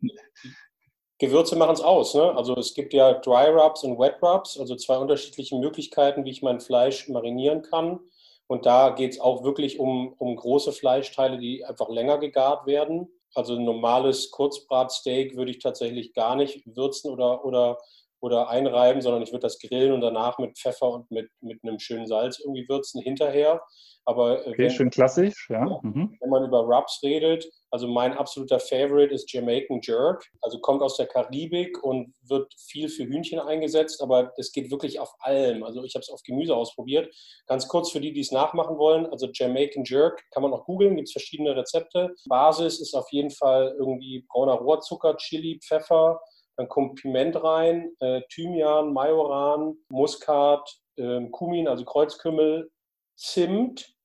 Gewürze 1.21 1.55
machen 1.55 1.75
es 1.75 1.81
aus. 1.81 2.15
Ne? 2.15 2.35
Also 2.35 2.55
es 2.57 2.73
gibt 2.73 2.93
ja 2.93 3.13
Dry 3.13 3.47
Rubs 3.49 3.83
und 3.83 3.99
Wet 3.99 4.15
Rubs, 4.23 4.59
also 4.59 4.75
zwei 4.75 4.97
unterschiedliche 4.97 5.55
Möglichkeiten, 5.55 6.25
wie 6.25 6.31
ich 6.31 6.41
mein 6.41 6.59
Fleisch 6.59 7.07
marinieren 7.09 7.61
kann. 7.61 7.99
Und 8.47 8.65
da 8.65 8.89
geht 8.89 9.11
es 9.11 9.19
auch 9.19 9.43
wirklich 9.43 9.79
um, 9.79 10.15
um 10.17 10.35
große 10.35 10.71
Fleischteile, 10.71 11.37
die 11.37 11.63
einfach 11.63 11.89
länger 11.89 12.17
gegart 12.17 12.65
werden. 12.65 13.07
Also 13.35 13.53
ein 13.53 13.63
normales 13.63 14.31
Kurzbratsteak 14.31 15.37
würde 15.37 15.51
ich 15.51 15.59
tatsächlich 15.59 16.13
gar 16.15 16.35
nicht 16.35 16.63
würzen 16.65 17.11
oder, 17.11 17.45
oder, 17.45 17.77
oder 18.21 18.49
einreiben, 18.49 19.01
sondern 19.01 19.23
ich 19.23 19.31
würde 19.31 19.41
das 19.41 19.59
grillen 19.59 19.91
und 19.91 20.01
danach 20.01 20.37
mit 20.37 20.57
Pfeffer 20.57 20.89
und 20.89 21.11
mit, 21.11 21.29
mit 21.41 21.59
einem 21.63 21.79
schönen 21.79 22.07
Salz 22.07 22.39
irgendwie 22.39 22.67
würzen 22.69 23.01
hinterher. 23.01 23.61
Aber 24.05 24.45
äh, 24.45 24.49
okay, 24.49 24.63
wenn, 24.63 24.69
schön 24.71 24.89
klassisch, 24.89 25.47
ja. 25.49 25.79
Mhm. 25.83 26.17
Wenn 26.19 26.29
man 26.29 26.45
über 26.45 26.59
Rubs 26.59 27.01
redet, 27.03 27.47
also 27.69 27.87
mein 27.87 28.13
absoluter 28.13 28.59
Favorite 28.59 29.13
ist 29.13 29.31
Jamaican 29.31 29.79
Jerk. 29.81 30.25
Also 30.41 30.59
kommt 30.59 30.81
aus 30.81 30.97
der 30.97 31.07
Karibik 31.07 31.81
und 31.83 32.13
wird 32.27 32.51
viel 32.57 32.89
für 32.89 33.03
Hühnchen 33.03 33.39
eingesetzt, 33.39 34.01
aber 34.01 34.33
das 34.37 34.51
geht 34.51 34.71
wirklich 34.71 34.99
auf 34.99 35.13
allem. 35.19 35.63
Also 35.63 35.83
ich 35.83 35.95
habe 35.95 36.01
es 36.01 36.09
auf 36.09 36.21
Gemüse 36.23 36.55
ausprobiert. 36.55 37.13
Ganz 37.47 37.67
kurz 37.67 37.91
für 37.91 38.01
die, 38.01 38.11
die 38.11 38.21
es 38.21 38.31
nachmachen 38.31 38.77
wollen. 38.77 39.05
Also 39.07 39.29
Jamaican 39.31 39.83
Jerk 39.85 40.21
kann 40.31 40.43
man 40.43 40.53
auch 40.53 40.65
googeln, 40.65 40.95
gibt 40.95 41.07
es 41.07 41.13
verschiedene 41.13 41.55
Rezepte. 41.55 42.13
Basis 42.27 42.81
ist 42.81 42.95
auf 42.95 43.09
jeden 43.11 43.31
Fall 43.31 43.75
irgendwie 43.77 44.25
brauner 44.29 44.55
Rohrzucker, 44.55 45.15
Chili, 45.17 45.59
Pfeffer. 45.63 46.19
Dann 46.57 46.67
kommt 46.69 46.95
Piment 46.95 47.41
rein, 47.43 47.95
äh, 47.99 48.21
Thymian, 48.29 48.93
Majoran, 48.93 49.77
Muskat, 49.89 50.79
äh, 50.97 51.27
Kumin, 51.29 51.67
also 51.67 51.85
Kreuzkümmel, 51.85 52.71
Zimt 53.15 53.95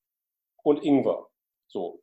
und 0.63 0.83
Ingwer. 0.85 1.29
So. 1.69 2.01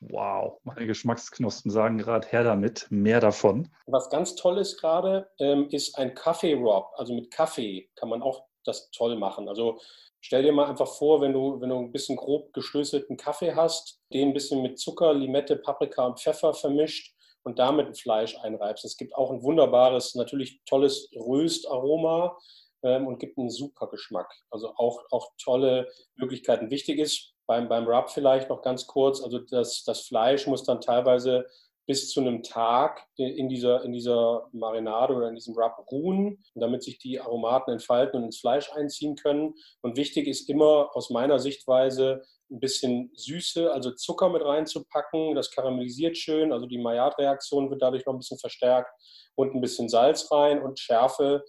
Wow, 0.00 0.60
meine 0.64 0.86
Geschmacksknospen 0.86 1.70
sagen 1.70 1.98
gerade 1.98 2.26
her 2.28 2.42
damit, 2.42 2.86
mehr 2.88 3.20
davon. 3.20 3.68
Was 3.86 4.08
ganz 4.08 4.34
toll 4.34 4.58
ist 4.58 4.80
gerade, 4.80 5.30
ähm, 5.38 5.68
ist 5.70 5.98
ein 5.98 6.14
Kaffee-Rob. 6.14 6.92
Also 6.96 7.14
mit 7.14 7.30
Kaffee 7.30 7.90
kann 7.96 8.08
man 8.08 8.22
auch 8.22 8.46
das 8.64 8.90
toll 8.92 9.16
machen. 9.16 9.48
Also 9.48 9.78
stell 10.20 10.42
dir 10.42 10.52
mal 10.52 10.68
einfach 10.68 10.88
vor, 10.88 11.20
wenn 11.20 11.34
du, 11.34 11.60
wenn 11.60 11.68
du 11.68 11.78
ein 11.78 11.92
bisschen 11.92 12.16
grob 12.16 12.52
gestößelten 12.54 13.18
Kaffee 13.18 13.54
hast, 13.54 14.00
den 14.12 14.28
ein 14.28 14.34
bisschen 14.34 14.62
mit 14.62 14.78
Zucker, 14.78 15.12
Limette, 15.12 15.56
Paprika 15.56 16.06
und 16.06 16.18
Pfeffer 16.18 16.54
vermischt 16.54 17.14
und 17.42 17.58
damit 17.58 17.98
Fleisch 17.98 18.36
einreibst. 18.38 18.84
Es 18.84 18.96
gibt 18.96 19.14
auch 19.14 19.30
ein 19.30 19.42
wunderbares, 19.42 20.14
natürlich 20.14 20.60
tolles 20.64 21.10
Röstaroma 21.14 22.36
ähm, 22.82 23.06
und 23.06 23.18
gibt 23.18 23.38
einen 23.38 23.50
super 23.50 23.88
Geschmack. 23.88 24.32
Also 24.50 24.74
auch, 24.76 25.02
auch 25.10 25.30
tolle 25.42 25.88
Möglichkeiten. 26.16 26.70
Wichtig 26.70 26.98
ist 26.98 27.34
beim, 27.46 27.68
beim 27.68 27.86
Rub 27.86 28.10
vielleicht 28.10 28.48
noch 28.48 28.62
ganz 28.62 28.86
kurz, 28.86 29.22
also 29.22 29.38
das, 29.38 29.82
das 29.84 30.02
Fleisch 30.02 30.46
muss 30.46 30.64
dann 30.64 30.80
teilweise 30.80 31.46
bis 31.86 32.08
zu 32.10 32.20
einem 32.20 32.44
Tag 32.44 33.04
in 33.16 33.48
dieser, 33.48 33.82
in 33.82 33.92
dieser 33.92 34.48
Marinade 34.52 35.12
oder 35.12 35.28
in 35.28 35.34
diesem 35.34 35.56
Rub 35.58 35.90
ruhen, 35.90 36.38
damit 36.54 36.84
sich 36.84 36.98
die 36.98 37.18
Aromaten 37.18 37.72
entfalten 37.72 38.20
und 38.20 38.26
ins 38.26 38.38
Fleisch 38.38 38.70
einziehen 38.72 39.16
können. 39.16 39.54
Und 39.82 39.96
wichtig 39.96 40.28
ist 40.28 40.48
immer 40.48 40.90
aus 40.94 41.10
meiner 41.10 41.40
Sichtweise 41.40 42.22
ein 42.50 42.60
bisschen 42.60 43.10
Süße, 43.14 43.72
also 43.72 43.92
Zucker 43.92 44.28
mit 44.28 44.44
reinzupacken. 44.44 45.34
Das 45.34 45.50
karamellisiert 45.50 46.16
schön, 46.16 46.52
also 46.52 46.66
die 46.66 46.78
Maillard-Reaktion 46.78 47.70
wird 47.70 47.82
dadurch 47.82 48.06
noch 48.06 48.14
ein 48.14 48.18
bisschen 48.18 48.38
verstärkt 48.38 48.90
und 49.34 49.54
ein 49.54 49.60
bisschen 49.60 49.88
Salz 49.88 50.30
rein 50.30 50.60
und 50.60 50.78
Schärfe. 50.78 51.44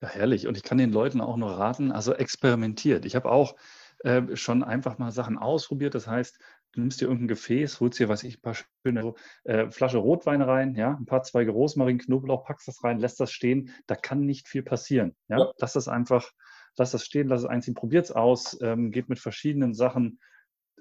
Ja, 0.00 0.08
herrlich. 0.08 0.46
Und 0.46 0.56
ich 0.56 0.62
kann 0.62 0.78
den 0.78 0.92
Leuten 0.92 1.20
auch 1.20 1.36
nur 1.36 1.50
raten, 1.50 1.92
also 1.92 2.14
experimentiert. 2.14 3.04
Ich 3.04 3.16
habe 3.16 3.30
auch 3.30 3.56
äh, 4.04 4.36
schon 4.36 4.62
einfach 4.62 4.98
mal 4.98 5.10
Sachen 5.10 5.38
ausprobiert. 5.38 5.94
Das 5.94 6.06
heißt, 6.06 6.38
du 6.72 6.80
nimmst 6.80 7.00
dir 7.00 7.06
irgendein 7.06 7.28
Gefäß, 7.28 7.80
holst 7.80 7.98
dir, 7.98 8.08
was 8.08 8.22
ich, 8.22 8.38
ein 8.38 8.42
paar 8.42 8.54
schöne 8.54 9.14
äh, 9.44 9.70
Flasche 9.70 9.98
Rotwein 9.98 10.42
rein, 10.42 10.74
ja, 10.76 10.96
ein 10.98 11.06
paar 11.06 11.22
Zweige 11.22 11.50
Rosmarin, 11.50 11.98
Knoblauch, 11.98 12.44
packst 12.44 12.68
das 12.68 12.84
rein, 12.84 13.00
lässt 13.00 13.18
das 13.18 13.32
stehen. 13.32 13.74
Da 13.86 13.96
kann 13.96 14.20
nicht 14.20 14.48
viel 14.48 14.62
passieren. 14.62 15.16
Ja, 15.28 15.38
ja. 15.38 15.52
lass 15.58 15.72
das 15.72 15.88
einfach, 15.88 16.30
lass 16.76 16.92
das 16.92 17.04
stehen, 17.04 17.28
lass 17.28 17.40
es 17.40 17.46
einziehen, 17.46 17.74
probiert 17.74 18.04
es 18.04 18.12
aus, 18.12 18.58
ähm, 18.60 18.92
geht 18.92 19.08
mit 19.08 19.18
verschiedenen 19.18 19.74
Sachen 19.74 20.20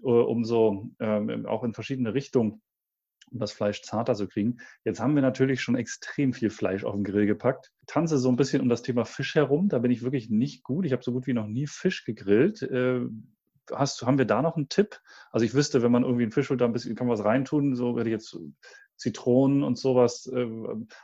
äh, 0.04 0.08
um 0.08 0.44
so 0.44 0.90
ähm, 1.00 1.46
auch 1.46 1.64
in 1.64 1.74
verschiedene 1.74 2.14
Richtungen 2.14 2.62
um 3.32 3.40
das 3.40 3.52
Fleisch 3.52 3.82
zarter 3.82 4.16
zu 4.16 4.28
kriegen. 4.28 4.58
Jetzt 4.84 5.00
haben 5.00 5.16
wir 5.16 5.22
natürlich 5.22 5.62
schon 5.62 5.76
extrem 5.76 6.34
viel 6.34 6.50
Fleisch 6.50 6.84
auf 6.84 6.94
den 6.94 7.04
Grill 7.04 7.26
gepackt. 7.26 7.72
Tanze 7.86 8.18
so 8.18 8.30
ein 8.30 8.36
bisschen 8.36 8.62
um 8.62 8.70
das 8.70 8.82
Thema 8.82 9.06
Fisch 9.06 9.36
herum. 9.36 9.70
Da 9.70 9.80
bin 9.80 9.92
ich 9.92 10.04
wirklich 10.04 10.30
nicht 10.30 10.64
gut. 10.64 10.86
Ich 10.86 10.94
habe 10.94 11.04
so 11.04 11.12
gut 11.12 11.28
wie 11.28 11.34
noch 11.34 11.48
nie 11.48 11.68
Fisch 11.68 12.06
gegrillt. 12.06 12.62
Äh, 12.62 13.02
hast, 13.72 14.02
haben 14.04 14.18
wir 14.18 14.26
da 14.26 14.42
noch 14.42 14.56
einen 14.56 14.70
Tipp? 14.70 15.02
Also 15.32 15.46
ich 15.46 15.54
wüsste, 15.54 15.82
wenn 15.82 15.92
man 15.92 16.04
irgendwie 16.04 16.24
einen 16.24 16.32
Fisch 16.32 16.50
holt, 16.50 16.62
da 16.62 16.66
ein 16.66 16.74
bisschen 16.74 16.96
kann 16.96 17.08
man 17.08 17.18
was 17.18 17.26
reintun. 17.26 17.76
So 17.76 17.96
werde 17.96 18.10
ich 18.10 18.14
jetzt 18.14 18.38
Zitronen 18.96 19.64
und 19.64 19.78
sowas. 19.78 20.28
Äh, 20.34 20.48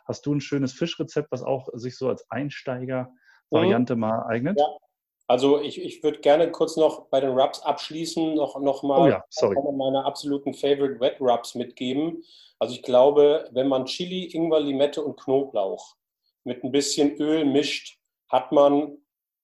hast 0.06 0.26
du 0.26 0.34
ein 0.34 0.42
schönes 0.42 0.74
Fischrezept, 0.74 1.32
was 1.32 1.44
auch 1.44 1.70
sich 1.74 1.98
so 1.98 2.10
als 2.10 2.30
Einsteiger-Variante 2.30 3.96
mhm. 3.96 4.02
mal 4.02 4.26
eignet? 4.28 4.60
Ja, 4.60 4.66
also 5.34 5.60
ich, 5.60 5.82
ich 5.82 6.04
würde 6.04 6.20
gerne 6.20 6.52
kurz 6.52 6.78
noch 6.78 7.08
bei 7.08 7.20
den 7.20 7.32
Rubs 7.32 7.60
abschließen, 7.60 8.36
noch, 8.36 8.60
noch 8.62 8.84
mal 8.84 9.02
oh 9.02 9.08
ja, 9.08 9.72
meine 9.76 10.06
absoluten 10.06 10.54
Favorite 10.54 11.00
Wet 11.00 11.20
Rubs 11.20 11.56
mitgeben. 11.56 12.24
Also 12.60 12.76
ich 12.76 12.84
glaube, 12.84 13.50
wenn 13.52 13.68
man 13.68 13.86
Chili, 13.88 14.26
Ingwer, 14.26 14.60
Limette 14.60 15.02
und 15.02 15.20
Knoblauch 15.20 15.96
mit 16.44 16.64
ein 16.64 16.72
bisschen 16.72 17.18
Öl 17.20 17.46
mischt, 17.46 17.98
hat 18.30 18.52
man, 18.52 19.00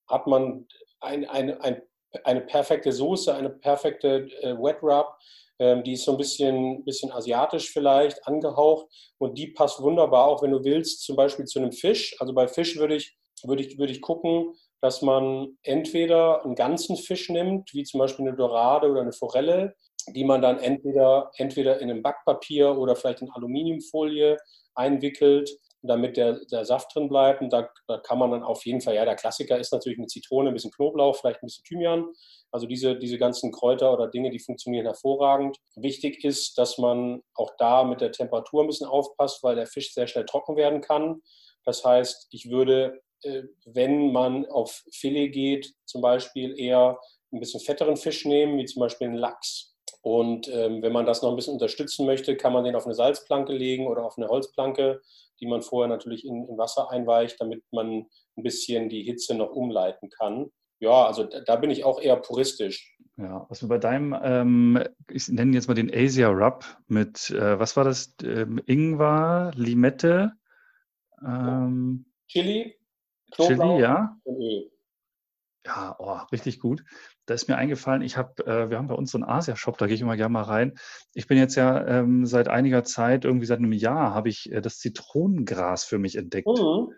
hat 0.08 0.28
man 0.28 0.68
ein, 1.00 1.28
ein, 1.28 1.60
ein, 1.60 1.82
eine 2.22 2.42
perfekte 2.42 2.92
Soße, 2.92 3.34
eine 3.34 3.50
perfekte 3.50 4.28
äh, 4.42 4.54
Wet 4.62 4.80
Rub. 4.84 5.18
Ähm, 5.58 5.82
die 5.82 5.94
ist 5.94 6.04
so 6.04 6.12
ein 6.12 6.18
bisschen, 6.18 6.84
bisschen 6.84 7.10
asiatisch 7.10 7.72
vielleicht 7.72 8.24
angehaucht 8.28 8.86
und 9.18 9.36
die 9.36 9.48
passt 9.48 9.82
wunderbar 9.82 10.28
auch, 10.28 10.40
wenn 10.40 10.52
du 10.52 10.62
willst, 10.62 11.02
zum 11.02 11.16
Beispiel 11.16 11.46
zu 11.46 11.58
einem 11.58 11.72
Fisch. 11.72 12.14
Also 12.20 12.32
bei 12.32 12.46
Fisch 12.46 12.78
würde 12.78 12.94
ich, 12.94 13.18
würde 13.42 13.64
ich, 13.64 13.76
würde 13.76 13.92
ich 13.92 14.00
gucken, 14.00 14.54
dass 14.80 15.02
man 15.02 15.58
entweder 15.62 16.44
einen 16.44 16.54
ganzen 16.54 16.96
Fisch 16.96 17.28
nimmt, 17.28 17.72
wie 17.74 17.84
zum 17.84 17.98
Beispiel 17.98 18.26
eine 18.26 18.36
Dorade 18.36 18.90
oder 18.90 19.02
eine 19.02 19.12
Forelle, 19.12 19.74
die 20.14 20.24
man 20.24 20.40
dann 20.40 20.58
entweder, 20.58 21.30
entweder 21.36 21.80
in 21.80 21.90
einem 21.90 22.02
Backpapier 22.02 22.76
oder 22.76 22.96
vielleicht 22.96 23.22
in 23.22 23.30
Aluminiumfolie 23.30 24.36
einwickelt, 24.74 25.50
damit 25.82 26.16
der, 26.16 26.40
der 26.50 26.64
Saft 26.64 26.94
drin 26.94 27.08
bleibt. 27.08 27.40
Und 27.40 27.52
da, 27.52 27.68
da, 27.86 27.98
kann 27.98 28.18
man 28.18 28.30
dann 28.30 28.42
auf 28.42 28.64
jeden 28.64 28.80
Fall, 28.80 28.94
ja, 28.94 29.04
der 29.04 29.16
Klassiker 29.16 29.58
ist 29.58 29.72
natürlich 29.72 29.98
eine 29.98 30.06
Zitrone, 30.06 30.50
ein 30.50 30.54
bisschen 30.54 30.70
Knoblauch, 30.72 31.16
vielleicht 31.16 31.42
ein 31.42 31.46
bisschen 31.46 31.64
Thymian. 31.64 32.06
Also 32.50 32.66
diese, 32.66 32.96
diese 32.96 33.18
ganzen 33.18 33.52
Kräuter 33.52 33.92
oder 33.92 34.08
Dinge, 34.08 34.30
die 34.30 34.40
funktionieren 34.40 34.86
hervorragend. 34.86 35.56
Wichtig 35.76 36.24
ist, 36.24 36.58
dass 36.58 36.78
man 36.78 37.22
auch 37.34 37.52
da 37.58 37.84
mit 37.84 38.00
der 38.00 38.12
Temperatur 38.12 38.64
ein 38.64 38.66
bisschen 38.66 38.88
aufpasst, 38.88 39.42
weil 39.42 39.56
der 39.56 39.66
Fisch 39.66 39.94
sehr 39.94 40.06
schnell 40.06 40.24
trocken 40.24 40.56
werden 40.56 40.80
kann. 40.80 41.22
Das 41.64 41.84
heißt, 41.84 42.28
ich 42.30 42.50
würde 42.50 43.00
wenn 43.66 44.12
man 44.12 44.46
auf 44.46 44.84
Filet 44.92 45.30
geht, 45.30 45.74
zum 45.84 46.00
Beispiel 46.00 46.58
eher 46.58 46.98
ein 47.32 47.40
bisschen 47.40 47.60
fetteren 47.60 47.96
Fisch 47.96 48.24
nehmen, 48.24 48.58
wie 48.58 48.64
zum 48.64 48.80
Beispiel 48.80 49.08
einen 49.08 49.16
Lachs. 49.16 49.74
Und 50.02 50.48
ähm, 50.48 50.82
wenn 50.82 50.92
man 50.92 51.06
das 51.06 51.22
noch 51.22 51.30
ein 51.30 51.36
bisschen 51.36 51.54
unterstützen 51.54 52.06
möchte, 52.06 52.36
kann 52.36 52.52
man 52.52 52.64
den 52.64 52.74
auf 52.74 52.86
eine 52.86 52.94
Salzplanke 52.94 53.52
legen 53.52 53.86
oder 53.86 54.04
auf 54.04 54.16
eine 54.16 54.28
Holzplanke, 54.28 55.00
die 55.40 55.46
man 55.46 55.62
vorher 55.62 55.88
natürlich 55.88 56.24
in, 56.24 56.46
in 56.46 56.58
Wasser 56.58 56.90
einweicht, 56.90 57.40
damit 57.40 57.62
man 57.70 58.06
ein 58.36 58.42
bisschen 58.42 58.88
die 58.88 59.02
Hitze 59.02 59.34
noch 59.34 59.50
umleiten 59.50 60.08
kann. 60.08 60.50
Ja, 60.78 61.04
also 61.04 61.24
da, 61.24 61.40
da 61.40 61.56
bin 61.56 61.70
ich 61.70 61.84
auch 61.84 62.00
eher 62.00 62.16
puristisch. 62.16 62.96
Ja, 63.18 63.44
was 63.50 63.62
wir 63.62 63.68
bei 63.68 63.76
deinem, 63.76 64.16
ähm, 64.22 64.82
ich 65.10 65.28
nenne 65.28 65.54
jetzt 65.54 65.68
mal 65.68 65.74
den 65.74 65.90
Asia 65.92 66.28
Rub 66.28 66.64
mit, 66.88 67.28
äh, 67.30 67.58
was 67.58 67.76
war 67.76 67.84
das? 67.84 68.14
Ähm, 68.22 68.62
Ingwer, 68.64 69.52
Limette, 69.54 70.32
ähm, 71.22 72.06
Chili, 73.32 73.56
Chili, 73.56 73.80
ja. 73.80 74.16
Ja, 75.66 75.94
oh, 75.98 76.18
richtig 76.32 76.58
gut. 76.58 76.84
Da 77.26 77.34
ist 77.34 77.48
mir 77.48 77.56
eingefallen, 77.56 78.02
ich 78.02 78.16
habe, 78.16 78.46
äh, 78.46 78.70
wir 78.70 78.78
haben 78.78 78.88
bei 78.88 78.94
uns 78.94 79.10
so 79.10 79.18
einen 79.18 79.28
Asia-Shop, 79.28 79.76
da 79.76 79.86
gehe 79.86 79.94
ich 79.94 80.00
immer 80.00 80.16
gerne 80.16 80.32
mal 80.32 80.42
rein. 80.42 80.78
Ich 81.12 81.26
bin 81.26 81.36
jetzt 81.36 81.54
ja 81.54 81.86
ähm, 81.86 82.24
seit 82.24 82.48
einiger 82.48 82.82
Zeit, 82.82 83.24
irgendwie 83.24 83.46
seit 83.46 83.58
einem 83.58 83.72
Jahr, 83.72 84.14
habe 84.14 84.30
ich 84.30 84.50
äh, 84.50 84.62
das 84.62 84.78
Zitronengras 84.78 85.84
für 85.84 85.98
mich 85.98 86.16
entdeckt. 86.16 86.48
Mhm. 86.48 86.94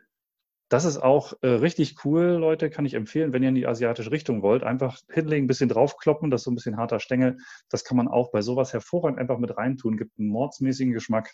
Das 0.68 0.86
ist 0.86 0.96
auch 0.96 1.34
äh, 1.42 1.48
richtig 1.48 2.02
cool, 2.04 2.22
Leute, 2.22 2.70
kann 2.70 2.86
ich 2.86 2.94
empfehlen, 2.94 3.34
wenn 3.34 3.42
ihr 3.42 3.50
in 3.50 3.56
die 3.56 3.66
asiatische 3.66 4.10
Richtung 4.10 4.40
wollt. 4.40 4.62
Einfach 4.62 5.00
hinlegen, 5.10 5.44
ein 5.44 5.48
bisschen 5.48 5.68
draufkloppen, 5.68 6.30
das 6.30 6.40
ist 6.40 6.44
so 6.44 6.50
ein 6.50 6.54
bisschen 6.54 6.78
harter 6.78 6.98
Stängel. 6.98 7.36
Das 7.68 7.84
kann 7.84 7.98
man 7.98 8.08
auch 8.08 8.30
bei 8.30 8.40
sowas 8.40 8.72
hervorragend 8.72 9.18
einfach 9.18 9.36
mit 9.38 9.54
reintun. 9.54 9.98
Gibt 9.98 10.18
einen 10.18 10.28
mordsmäßigen 10.28 10.94
Geschmack. 10.94 11.30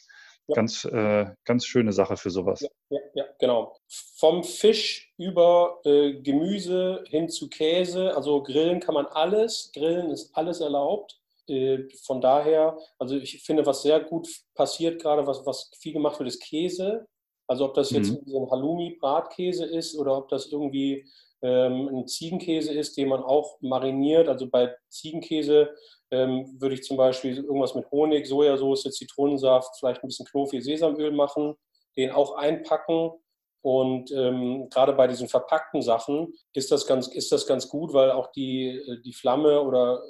Ja. 0.48 0.54
Ganz, 0.54 0.84
äh, 0.86 1.26
ganz 1.44 1.66
schöne 1.66 1.92
Sache 1.92 2.16
für 2.16 2.30
sowas. 2.30 2.60
Ja, 2.60 2.68
ja, 2.90 3.00
ja 3.14 3.24
genau. 3.38 3.76
Vom 4.16 4.42
Fisch 4.42 5.12
über 5.18 5.80
äh, 5.84 6.14
Gemüse 6.14 7.04
hin 7.08 7.28
zu 7.28 7.48
Käse, 7.48 8.16
also 8.16 8.42
grillen 8.42 8.80
kann 8.80 8.94
man 8.94 9.06
alles. 9.06 9.70
Grillen 9.74 10.10
ist 10.10 10.34
alles 10.34 10.60
erlaubt. 10.60 11.20
Äh, 11.48 11.88
von 12.02 12.20
daher, 12.20 12.78
also 12.98 13.16
ich 13.16 13.42
finde, 13.42 13.66
was 13.66 13.82
sehr 13.82 14.00
gut 14.00 14.28
passiert 14.54 15.02
gerade, 15.02 15.26
was, 15.26 15.44
was 15.44 15.70
viel 15.78 15.92
gemacht 15.92 16.18
wird, 16.18 16.28
ist 16.28 16.42
Käse. 16.42 17.06
Also 17.46 17.66
ob 17.66 17.74
das 17.74 17.90
jetzt 17.90 18.10
mhm. 18.10 18.22
so 18.26 18.44
ein 18.44 18.50
Halloumi-Bratkäse 18.50 19.64
ist 19.64 19.96
oder 19.96 20.16
ob 20.16 20.28
das 20.28 20.46
irgendwie 20.52 21.06
ähm, 21.42 21.88
ein 21.88 22.06
Ziegenkäse 22.06 22.72
ist, 22.72 22.96
den 22.96 23.08
man 23.08 23.22
auch 23.22 23.58
mariniert. 23.60 24.28
Also 24.28 24.48
bei 24.48 24.74
Ziegenkäse 24.88 25.74
ähm, 26.10 26.56
würde 26.58 26.74
ich 26.74 26.82
zum 26.82 26.96
Beispiel 26.96 27.36
irgendwas 27.36 27.74
mit 27.74 27.90
Honig, 27.90 28.26
Sojasauce, 28.26 28.84
Zitronensaft, 28.84 29.78
vielleicht 29.78 30.02
ein 30.02 30.08
bisschen 30.08 30.26
Knofi, 30.26 30.60
Sesamöl 30.60 31.12
machen, 31.12 31.54
den 31.96 32.10
auch 32.10 32.36
einpacken. 32.36 33.12
Und 33.60 34.10
ähm, 34.12 34.68
gerade 34.70 34.92
bei 34.92 35.06
diesen 35.08 35.28
verpackten 35.28 35.82
Sachen 35.82 36.32
ist 36.54 36.70
das 36.70 36.86
ganz, 36.86 37.08
ist 37.08 37.32
das 37.32 37.46
ganz 37.46 37.68
gut, 37.68 37.92
weil 37.92 38.12
auch 38.12 38.30
die, 38.32 38.68
äh, 38.68 39.00
die 39.02 39.12
Flamme 39.12 39.60
oder 39.62 40.02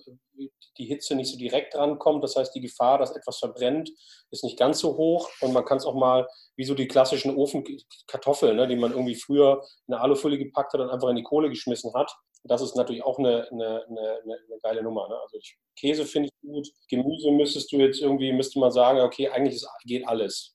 die 0.77 0.85
Hitze 0.85 1.15
nicht 1.15 1.31
so 1.31 1.37
direkt 1.37 1.75
rankommt. 1.75 2.23
Das 2.23 2.37
heißt, 2.37 2.55
die 2.55 2.61
Gefahr, 2.61 2.99
dass 2.99 3.17
etwas 3.17 3.39
verbrennt, 3.39 3.91
ist 4.31 4.45
nicht 4.45 4.59
ganz 4.59 4.79
so 4.79 4.97
hoch. 4.97 5.29
Und 5.41 5.53
man 5.53 5.65
kann 5.65 5.79
es 5.79 5.85
auch 5.85 5.95
mal, 5.95 6.29
wie 6.57 6.65
so 6.65 6.75
die 6.75 6.89
klassischen 6.89 7.37
Ofenkartoffeln, 7.37 8.57
ne, 8.57 8.69
die 8.69 8.77
man 8.77 8.93
irgendwie 8.93 9.17
früher 9.17 9.63
in 9.87 9.95
eine 9.95 10.03
Alufolie 10.03 10.39
gepackt 10.39 10.73
hat 10.75 10.81
und 10.81 10.91
einfach 10.91 11.09
in 11.09 11.17
die 11.17 11.23
Kohle 11.23 11.49
geschmissen 11.49 11.93
hat. 11.95 12.15
Das 12.45 12.63
ist 12.63 12.77
natürlich 12.77 13.03
auch 13.03 13.19
eine, 13.19 13.49
eine, 13.51 13.85
eine, 13.89 14.21
eine 14.25 14.59
geile 14.63 14.83
Nummer. 14.83 15.09
Ne? 15.09 15.17
Also 15.21 15.39
Käse 15.77 16.07
finde 16.07 16.29
ich 16.29 16.49
gut. 16.49 16.69
Gemüse 16.89 17.31
müsstest 17.31 17.73
du 17.73 17.77
jetzt 17.77 18.01
irgendwie, 18.01 18.33
müsste 18.33 18.59
man 18.61 18.71
sagen, 18.71 19.01
okay, 19.01 19.29
eigentlich 19.29 19.57
ist, 19.57 19.69
geht 19.85 20.07
alles. 20.07 20.55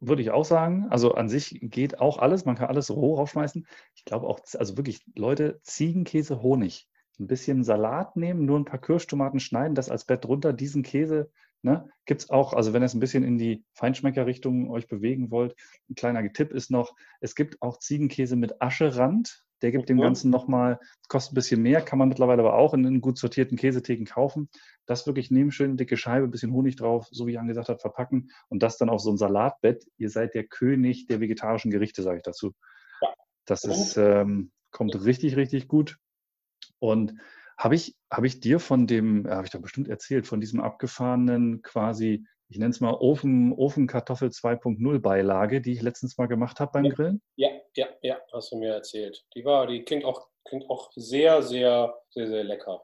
Würde 0.00 0.22
ich 0.22 0.30
auch 0.30 0.44
sagen. 0.44 0.86
Also 0.90 1.14
an 1.14 1.28
sich 1.28 1.58
geht 1.62 2.00
auch 2.00 2.18
alles. 2.18 2.44
Man 2.44 2.56
kann 2.56 2.68
alles 2.68 2.90
roh 2.90 3.14
raufschmeißen. 3.14 3.66
Ich 3.94 4.04
glaube 4.04 4.26
auch, 4.26 4.40
also 4.54 4.76
wirklich, 4.76 5.04
Leute, 5.14 5.60
Ziegenkäse, 5.62 6.42
Honig. 6.42 6.88
Ein 7.18 7.26
bisschen 7.28 7.62
Salat 7.62 8.16
nehmen, 8.16 8.44
nur 8.44 8.58
ein 8.58 8.64
paar 8.64 8.80
Kirschtomaten 8.80 9.38
schneiden, 9.38 9.76
das 9.76 9.88
als 9.88 10.04
Bett 10.04 10.26
runter, 10.26 10.52
diesen 10.52 10.82
Käse. 10.82 11.30
Ne, 11.62 11.88
Gibt 12.04 12.22
es 12.22 12.30
auch, 12.30 12.52
also 12.52 12.74
wenn 12.74 12.82
ihr 12.82 12.86
es 12.86 12.94
ein 12.94 13.00
bisschen 13.00 13.24
in 13.24 13.38
die 13.38 13.64
Feinschmeckerrichtung 13.72 14.68
euch 14.70 14.86
bewegen 14.86 15.30
wollt, 15.30 15.56
ein 15.88 15.94
kleiner 15.94 16.30
Tipp 16.30 16.52
ist 16.52 16.70
noch, 16.70 16.94
es 17.20 17.34
gibt 17.34 17.62
auch 17.62 17.78
Ziegenkäse 17.78 18.36
mit 18.36 18.60
Ascherand. 18.60 19.43
Der 19.62 19.72
gibt 19.72 19.88
dem 19.88 20.00
Ganzen 20.00 20.30
nochmal, 20.30 20.78
kostet 21.08 21.32
ein 21.32 21.34
bisschen 21.36 21.62
mehr, 21.62 21.80
kann 21.80 21.98
man 21.98 22.08
mittlerweile 22.08 22.40
aber 22.42 22.54
auch 22.54 22.74
in 22.74 22.86
einen 22.86 23.00
gut 23.00 23.18
sortierten 23.18 23.56
Käsetheken 23.56 24.04
kaufen. 24.04 24.48
Das 24.86 25.06
wirklich 25.06 25.30
nehmen, 25.30 25.52
schön 25.52 25.76
dicke 25.76 25.96
Scheibe, 25.96 26.26
ein 26.26 26.30
bisschen 26.30 26.52
Honig 26.52 26.76
drauf, 26.76 27.08
so 27.10 27.26
wie 27.26 27.32
Jan 27.32 27.48
gesagt 27.48 27.68
hat, 27.68 27.80
verpacken 27.80 28.30
und 28.48 28.62
das 28.62 28.76
dann 28.76 28.90
auf 28.90 29.00
so 29.00 29.10
ein 29.10 29.16
Salatbett. 29.16 29.84
Ihr 29.96 30.10
seid 30.10 30.34
der 30.34 30.44
König 30.44 31.06
der 31.06 31.20
vegetarischen 31.20 31.70
Gerichte, 31.70 32.02
sage 32.02 32.18
ich 32.18 32.22
dazu. 32.22 32.52
Das 33.46 33.64
ist, 33.64 33.96
ähm, 33.96 34.52
kommt 34.70 34.94
richtig, 35.04 35.36
richtig 35.36 35.68
gut. 35.68 35.98
Und 36.78 37.14
habe 37.56 37.74
ich, 37.74 37.96
hab 38.10 38.24
ich 38.24 38.40
dir 38.40 38.58
von 38.58 38.86
dem, 38.86 39.28
habe 39.28 39.44
ich 39.44 39.52
doch 39.52 39.60
bestimmt 39.60 39.88
erzählt, 39.88 40.26
von 40.26 40.40
diesem 40.40 40.60
abgefahrenen 40.60 41.62
quasi 41.62 42.26
ich 42.48 42.58
nenne 42.58 42.70
es 42.70 42.80
mal 42.80 42.94
Ofen, 42.94 43.52
Ofenkartoffel 43.52 44.28
2.0 44.28 44.98
Beilage, 45.00 45.60
die 45.60 45.72
ich 45.72 45.82
letztens 45.82 46.18
mal 46.18 46.26
gemacht 46.26 46.60
habe 46.60 46.72
beim 46.72 46.84
ja, 46.84 46.94
Grillen? 46.94 47.22
Ja, 47.36 47.48
ja, 47.76 47.88
ja, 48.02 48.20
hast 48.32 48.52
du 48.52 48.56
mir 48.56 48.72
erzählt. 48.74 49.24
Die 49.34 49.44
war, 49.44 49.66
die 49.66 49.84
klingt 49.84 50.04
auch, 50.04 50.28
klingt 50.44 50.68
auch 50.68 50.90
sehr, 50.94 51.42
sehr, 51.42 51.94
sehr, 52.10 52.28
sehr 52.28 52.44
lecker. 52.44 52.82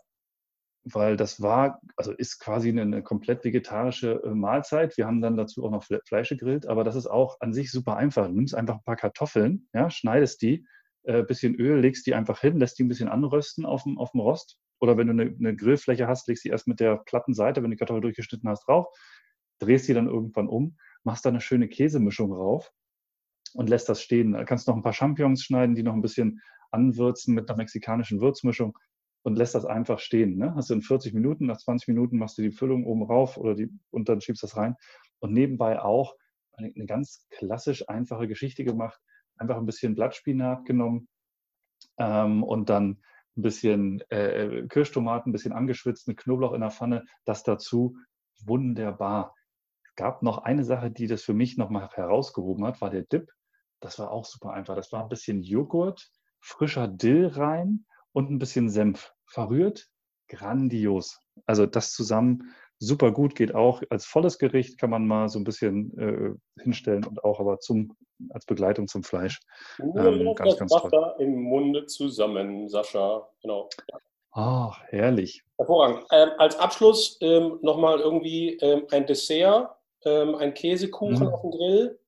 Weil 0.85 1.16
das 1.16 1.42
war, 1.42 1.81
also 1.96 2.12
ist 2.12 2.38
quasi 2.38 2.70
eine, 2.70 3.03
komplett 3.03 3.44
vegetarische 3.44 4.22
äh, 4.24 4.31
Mahlzeit. 4.31 4.96
Wir 4.96 5.07
haben 5.07 5.20
dann 5.20 5.37
dazu 5.37 5.64
auch 5.64 5.70
noch 5.70 5.85
Fleisch 5.85 6.31
gegrillt, 6.31 6.66
aber 6.66 6.85
das 6.85 6.96
ist 6.96 7.07
auch 7.07 7.37
an 7.40 7.53
sich 7.53 7.70
super 7.70 7.96
einfach. 7.96 8.26
Du 8.26 8.33
nimmst 8.33 8.55
einfach 8.55 8.76
ein 8.76 8.85
paar 8.85 8.96
Kartoffeln, 8.96 9.68
ja, 9.74 9.90
schneidest 9.90 10.40
die, 10.40 10.66
äh, 11.03 11.22
bisschen 11.22 11.55
Öl, 11.55 11.81
legst 11.81 12.07
die 12.07 12.14
einfach 12.14 12.40
hin, 12.40 12.59
lässt 12.59 12.79
die 12.79 12.85
ein 12.85 12.88
bisschen 12.88 13.09
anrösten 13.09 13.66
auf 13.66 13.83
dem, 13.83 13.98
auf 13.98 14.12
dem 14.12 14.20
Rost. 14.20 14.59
Oder 14.81 14.96
wenn 14.96 15.09
du 15.09 15.12
eine, 15.12 15.35
eine 15.38 15.55
Grillfläche 15.55 16.09
hast, 16.09 16.26
legst 16.29 16.44
die 16.44 16.48
erst 16.48 16.66
mit 16.66 16.81
der 16.81 16.96
platten 16.96 17.35
Seite, 17.35 17.62
wenn 17.62 17.70
du 17.70 17.76
die 17.76 17.79
Kartoffel 17.79 18.00
durchgeschnitten 18.00 18.48
hast, 18.48 18.66
drauf 18.66 18.87
drehst 19.61 19.88
die 19.88 19.94
dann 19.94 20.09
irgendwann 20.09 20.48
um, 20.48 20.76
machst 21.05 21.24
da 21.24 21.29
eine 21.29 21.40
schöne 21.40 21.68
Käsemischung 21.68 22.33
rauf 22.33 22.72
und 23.55 23.69
lässt 23.69 23.89
das 23.89 24.03
stehen. 24.03 24.33
Da 24.33 24.45
kannst 24.45 24.67
du 24.67 24.71
noch 24.71 24.77
ein 24.77 24.83
paar 24.83 24.93
Champignons 24.93 25.43
schneiden, 25.43 25.75
die 25.75 25.83
noch 25.83 25.95
ein 25.95 26.03
bisschen 26.03 26.41
anwürzen 26.71 27.35
mit 27.35 27.49
einer 27.49 27.57
mexikanischen 27.57 28.21
Würzmischung 28.21 28.77
und 29.23 29.37
lässt 29.37 29.55
das 29.55 29.65
einfach 29.65 29.99
stehen. 29.99 30.37
Ne? 30.37 30.55
Hast 30.55 30.71
du 30.71 30.75
in 30.75 30.83
40 30.83 31.15
Minuten, 31.15 31.47
nach 31.47 31.59
20 31.59 31.89
Minuten 31.89 32.19
machst 32.19 32.39
du 32.39 32.43
die 32.43 32.53
Füllung 32.53 32.87
oben 32.87 33.03
rauf 33.03 33.37
oder 33.37 33.55
die, 33.55 33.71
und 33.91 34.09
dann 34.09 34.21
schiebst 34.21 34.43
das 34.43 34.57
rein. 34.57 34.77
Und 35.19 35.33
nebenbei 35.33 35.81
auch 35.81 36.15
eine, 36.53 36.73
eine 36.75 36.87
ganz 36.87 37.27
klassisch 37.31 37.89
einfache 37.89 38.29
Geschichte 38.29 38.65
gemacht. 38.65 39.01
Einfach 39.37 39.57
ein 39.57 39.67
bisschen 39.67 39.95
Blattspinat 39.95 40.65
genommen 40.65 41.09
ähm, 41.99 42.43
und 42.43 42.71
dann 42.71 43.03
ein 43.37 43.43
bisschen 43.43 44.01
äh, 44.11 44.67
Kirschtomaten, 44.69 45.31
ein 45.31 45.33
bisschen 45.33 45.53
angeschwitzt, 45.53 46.09
mit 46.09 46.19
Knoblauch 46.19 46.53
in 46.53 46.61
der 46.61 46.71
Pfanne, 46.71 47.05
das 47.25 47.43
dazu 47.43 47.97
wunderbar 48.45 49.35
gab 49.97 50.23
noch 50.23 50.39
eine 50.39 50.65
Sache, 50.65 50.91
die 50.91 51.07
das 51.07 51.23
für 51.23 51.35
mich 51.35 51.59
nochmal 51.59 51.89
herausgehoben 51.93 52.65
hat, 52.65 52.81
war 52.81 52.89
der 52.89 53.03
Dip. 53.03 53.31
Das 53.81 53.99
war 53.99 54.11
auch 54.11 54.25
super 54.25 54.53
einfach. 54.53 54.77
Das 54.77 54.93
war 54.93 55.03
ein 55.03 55.09
bisschen 55.09 55.43
Joghurt, 55.43 56.11
frischer 56.40 56.88
Dill 56.88 57.27
rein 57.27 57.87
und 58.12 58.31
ein 58.31 58.38
bisschen 58.38 58.69
Senf. 58.69 59.12
Verrührt, 59.27 59.88
grandios. 60.29 61.19
Also 61.47 61.66
das 61.66 61.93
zusammen 61.93 62.55
super 62.79 63.12
gut, 63.12 63.35
geht 63.35 63.55
auch 63.55 63.83
als 63.90 64.07
volles 64.07 64.38
Gericht, 64.38 64.79
kann 64.79 64.90
man 64.90 65.07
mal 65.07 65.29
so 65.29 65.38
ein 65.38 65.45
bisschen 65.45 65.97
äh, 65.99 66.62
hinstellen 66.62 67.05
und 67.05 67.23
auch 67.23 67.38
aber 67.38 67.61
zum, 67.61 67.97
als 68.31 68.47
Begleitung 68.47 68.88
zum 68.88 69.05
Fleisch. 69.05 69.40
Ähm, 69.79 70.35
ganz, 70.35 70.57
ganz 70.57 70.73
Wasser 70.73 70.88
toll. 70.90 71.14
im 71.19 71.43
Munde 71.43 71.87
zusammen, 71.87 72.69
Sascha. 72.69 73.29
Genau. 73.43 73.69
Ach, 74.33 74.81
herrlich. 74.88 75.43
Hervorragend. 75.59 76.07
Ähm, 76.11 76.31
als 76.38 76.57
Abschluss 76.59 77.19
ähm, 77.21 77.59
nochmal 77.62 78.01
irgendwie 78.01 78.57
ähm, 78.61 78.87
ein 78.90 79.07
Dessert 79.07 79.77
ähm, 80.05 80.35
ein 80.37 80.55
Käsekuchen 80.55 81.27
mhm. 81.27 81.33
auf 81.33 81.43
dem 81.43 81.51
Grill. 81.51 82.00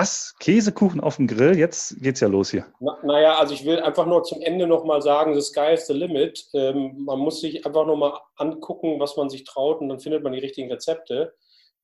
Was? 0.00 0.34
Käsekuchen 0.40 0.98
auf 1.02 1.16
dem 1.16 1.26
Grill? 1.26 1.58
Jetzt 1.58 2.00
geht's 2.00 2.20
ja 2.20 2.28
los 2.28 2.50
hier. 2.50 2.64
Na, 2.80 2.96
naja, 3.02 3.34
also 3.34 3.52
ich 3.52 3.66
will 3.66 3.80
einfach 3.80 4.06
nur 4.06 4.22
zum 4.24 4.40
Ende 4.40 4.66
nochmal 4.66 5.02
sagen, 5.02 5.34
the 5.34 5.42
sky 5.42 5.74
is 5.74 5.88
the 5.88 5.92
limit. 5.92 6.42
Ähm, 6.54 7.04
man 7.04 7.18
muss 7.18 7.42
sich 7.42 7.66
einfach 7.66 7.84
nochmal 7.84 8.18
angucken, 8.36 8.98
was 8.98 9.18
man 9.18 9.28
sich 9.28 9.44
traut 9.44 9.82
und 9.82 9.90
dann 9.90 10.00
findet 10.00 10.22
man 10.22 10.32
die 10.32 10.38
richtigen 10.38 10.72
Rezepte. 10.72 11.34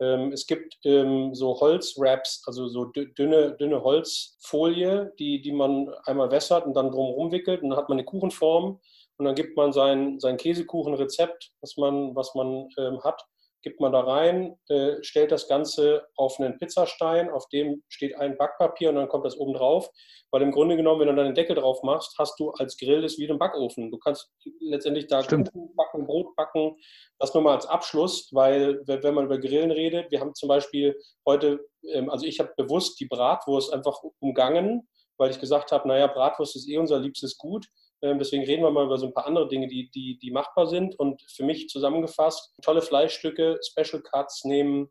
Ähm, 0.00 0.32
es 0.32 0.46
gibt 0.46 0.78
ähm, 0.84 1.34
so 1.34 1.60
Holzwraps, 1.60 2.42
also 2.46 2.68
so 2.68 2.86
dünne, 2.86 3.54
dünne 3.60 3.82
Holzfolie, 3.82 5.12
die, 5.18 5.42
die 5.42 5.52
man 5.52 5.92
einmal 6.06 6.30
wässert 6.30 6.64
und 6.64 6.72
dann 6.72 6.92
drumherum 6.92 7.32
wickelt 7.32 7.60
und 7.60 7.68
dann 7.68 7.78
hat 7.78 7.90
man 7.90 7.98
eine 7.98 8.06
Kuchenform 8.06 8.80
und 9.18 9.24
dann 9.26 9.34
gibt 9.34 9.58
man 9.58 9.74
sein, 9.74 10.18
sein 10.20 10.38
Käsekuchenrezept, 10.38 11.52
was 11.60 11.76
man, 11.76 12.16
was 12.16 12.34
man 12.34 12.70
ähm, 12.78 12.98
hat 13.04 13.22
gibt 13.66 13.80
man 13.80 13.90
da 13.90 13.98
rein, 13.98 14.56
äh, 14.68 15.02
stellt 15.02 15.32
das 15.32 15.48
Ganze 15.48 16.06
auf 16.14 16.38
einen 16.38 16.56
Pizzastein, 16.56 17.28
auf 17.28 17.48
dem 17.48 17.82
steht 17.88 18.14
ein 18.14 18.38
Backpapier 18.38 18.90
und 18.90 18.94
dann 18.94 19.08
kommt 19.08 19.26
das 19.26 19.36
oben 19.36 19.54
drauf. 19.54 19.90
Weil 20.30 20.42
im 20.42 20.52
Grunde 20.52 20.76
genommen, 20.76 21.00
wenn 21.00 21.08
du 21.08 21.16
dann 21.16 21.26
den 21.26 21.34
Deckel 21.34 21.56
drauf 21.56 21.82
machst, 21.82 22.14
hast 22.16 22.38
du 22.38 22.50
als 22.52 22.76
Grill 22.76 23.02
das 23.02 23.18
wie 23.18 23.28
ein 23.28 23.40
Backofen. 23.40 23.90
Du 23.90 23.98
kannst 23.98 24.30
letztendlich 24.60 25.08
da 25.08 25.20
Kuchen 25.20 25.74
backen, 25.74 26.06
Brot 26.06 26.36
backen. 26.36 26.76
Das 27.18 27.34
nur 27.34 27.42
mal 27.42 27.56
als 27.56 27.66
Abschluss, 27.66 28.28
weil 28.32 28.80
wenn 28.86 29.14
man 29.14 29.24
über 29.24 29.38
Grillen 29.38 29.72
redet, 29.72 30.12
wir 30.12 30.20
haben 30.20 30.32
zum 30.36 30.48
Beispiel 30.48 30.96
heute, 31.26 31.58
ähm, 31.92 32.08
also 32.08 32.24
ich 32.24 32.38
habe 32.38 32.52
bewusst 32.56 33.00
die 33.00 33.06
Bratwurst 33.06 33.72
einfach 33.72 34.00
umgangen, 34.20 34.86
weil 35.18 35.32
ich 35.32 35.40
gesagt 35.40 35.72
habe, 35.72 35.88
naja, 35.88 36.06
Bratwurst 36.06 36.54
ist 36.54 36.68
eh 36.68 36.78
unser 36.78 37.00
liebstes 37.00 37.36
Gut. 37.36 37.66
Ähm, 38.02 38.18
deswegen 38.18 38.44
reden 38.44 38.62
wir 38.62 38.70
mal 38.70 38.84
über 38.84 38.98
so 38.98 39.06
ein 39.06 39.14
paar 39.14 39.26
andere 39.26 39.48
Dinge, 39.48 39.68
die, 39.68 39.90
die, 39.90 40.18
die 40.18 40.30
machbar 40.30 40.66
sind. 40.66 40.98
Und 40.98 41.22
für 41.22 41.44
mich 41.44 41.68
zusammengefasst, 41.68 42.54
tolle 42.62 42.82
Fleischstücke, 42.82 43.58
Special 43.62 44.02
Cuts 44.02 44.44
nehmen. 44.44 44.88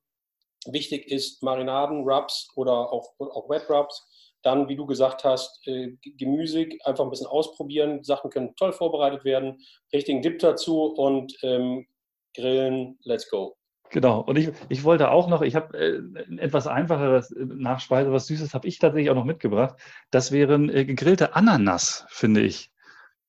Wichtig 0.68 1.08
ist 1.12 1.44
Marinaden, 1.44 2.04
Rubs 2.04 2.50
oder 2.56 2.92
auch, 2.92 3.14
auch 3.20 3.50
Wet 3.50 3.70
Rubs. 3.70 4.08
Dann, 4.42 4.68
wie 4.68 4.76
du 4.76 4.86
gesagt 4.86 5.24
hast, 5.24 5.66
äh, 5.68 5.94
Gemüse 6.18 6.68
einfach 6.84 7.04
ein 7.04 7.10
bisschen 7.10 7.28
ausprobieren. 7.28 8.04
Sachen 8.04 8.30
können 8.30 8.56
toll 8.56 8.74
vorbereitet 8.74 9.24
werden. 9.24 9.60
Richtigen 9.94 10.22
Dip 10.22 10.40
dazu 10.40 10.86
und 10.86 11.36
ähm, 11.44 11.88
grillen. 12.36 12.98
Let's 13.04 13.30
go. 13.30 13.56
Genau. 13.92 14.22
Und 14.22 14.38
ich, 14.38 14.50
ich 14.70 14.84
wollte 14.84 15.12
auch 15.12 15.28
noch, 15.28 15.44
ich 15.44 15.56
habe 15.56 15.78
äh, 15.78 16.38
etwas 16.38 16.66
einfacheres 16.66 17.32
äh, 17.32 17.46
Nachspeise, 17.46 18.12
was 18.12 18.28
Süßes 18.28 18.56
habe 18.56 18.68
ich 18.68 18.80
tatsächlich 18.80 19.12
auch 19.12 19.16
noch 19.16 19.26
mitgebracht. 19.26 19.76
Das 20.10 20.32
wären 20.32 20.70
äh, 20.70 20.86
gegrillte 20.86 21.36
Ananas, 21.36 22.06
finde 22.10 22.42
ich 22.42 22.72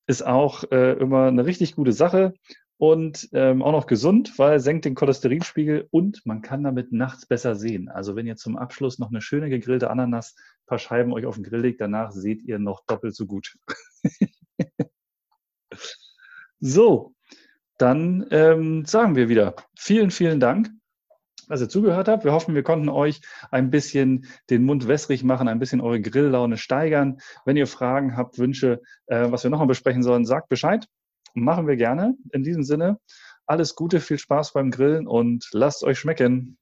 ist 0.07 0.25
auch 0.25 0.64
äh, 0.71 0.92
immer 0.95 1.27
eine 1.27 1.47
richtig 1.47 1.75
gute 1.75 1.92
Sache 1.92 2.35
und 2.79 3.29
ähm, 3.33 3.62
auch 3.62 3.73
noch 3.73 3.87
gesund, 3.87 4.38
weil 4.38 4.61
senkt 4.61 4.85
den 4.85 4.95
Cholesterinspiegel 4.95 5.88
und 5.90 6.25
man 6.27 6.42
kann 6.42 6.62
damit 6.62 6.92
nachts 6.92 7.27
besser 7.27 7.55
sehen. 7.55 7.88
Also 7.88 8.16
wenn 8.16 8.27
ihr 8.27 8.37
zum 8.37 8.57
Abschluss 8.57 8.99
noch 8.99 9.11
eine 9.11 9.23
schöne 9.23 9.49
gegrillte 9.49 9.90
Ananas, 9.90 10.35
ein 10.37 10.66
paar 10.66 10.79
Scheiben 10.79 11.12
euch 11.12 11.27
auf 11.27 11.37
den 11.37 11.45
Grill 11.45 11.61
legt, 11.61 11.81
danach 11.81 12.12
seht 12.12 12.42
ihr 12.42 12.59
noch 12.59 12.85
doppelt 12.87 13.14
so 13.14 13.27
gut. 13.27 13.57
so, 16.61 17.14
dann 17.79 18.27
ähm, 18.31 18.85
sagen 18.85 19.16
wir 19.16 19.29
wieder 19.29 19.55
vielen, 19.79 20.11
vielen 20.11 20.40
Dank 20.40 20.71
dass 21.49 21.61
ihr 21.61 21.69
zugehört 21.69 22.09
habt. 22.09 22.25
Wir 22.25 22.33
hoffen, 22.33 22.55
wir 22.55 22.63
konnten 22.63 22.89
euch 22.89 23.21
ein 23.51 23.71
bisschen 23.71 24.27
den 24.51 24.65
Mund 24.65 24.89
wässrig 24.89 25.25
machen, 25.25 25.49
ein 25.49 25.59
bisschen 25.59 25.81
eure 25.81 26.01
Grilllaune 26.01 26.57
steigern. 26.57 27.19
Wenn 27.45 27.57
ihr 27.57 27.67
Fragen 27.67 28.17
habt, 28.17 28.39
Wünsche, 28.39 28.81
äh, 29.07 29.31
was 29.31 29.45
wir 29.45 29.51
noch 29.51 29.59
mal 29.59 29.67
besprechen 29.67 30.03
sollen, 30.03 30.25
sagt 30.25 30.49
Bescheid. 30.49 30.87
Machen 31.35 31.67
wir 31.67 31.77
gerne. 31.77 32.15
In 32.33 32.43
diesem 32.43 32.63
Sinne, 32.63 32.99
alles 33.47 33.75
Gute, 33.75 34.01
viel 34.01 34.19
Spaß 34.19 34.53
beim 34.53 34.71
Grillen 34.71 35.07
und 35.07 35.49
lasst 35.53 35.85
euch 35.85 35.99
schmecken. 35.99 36.59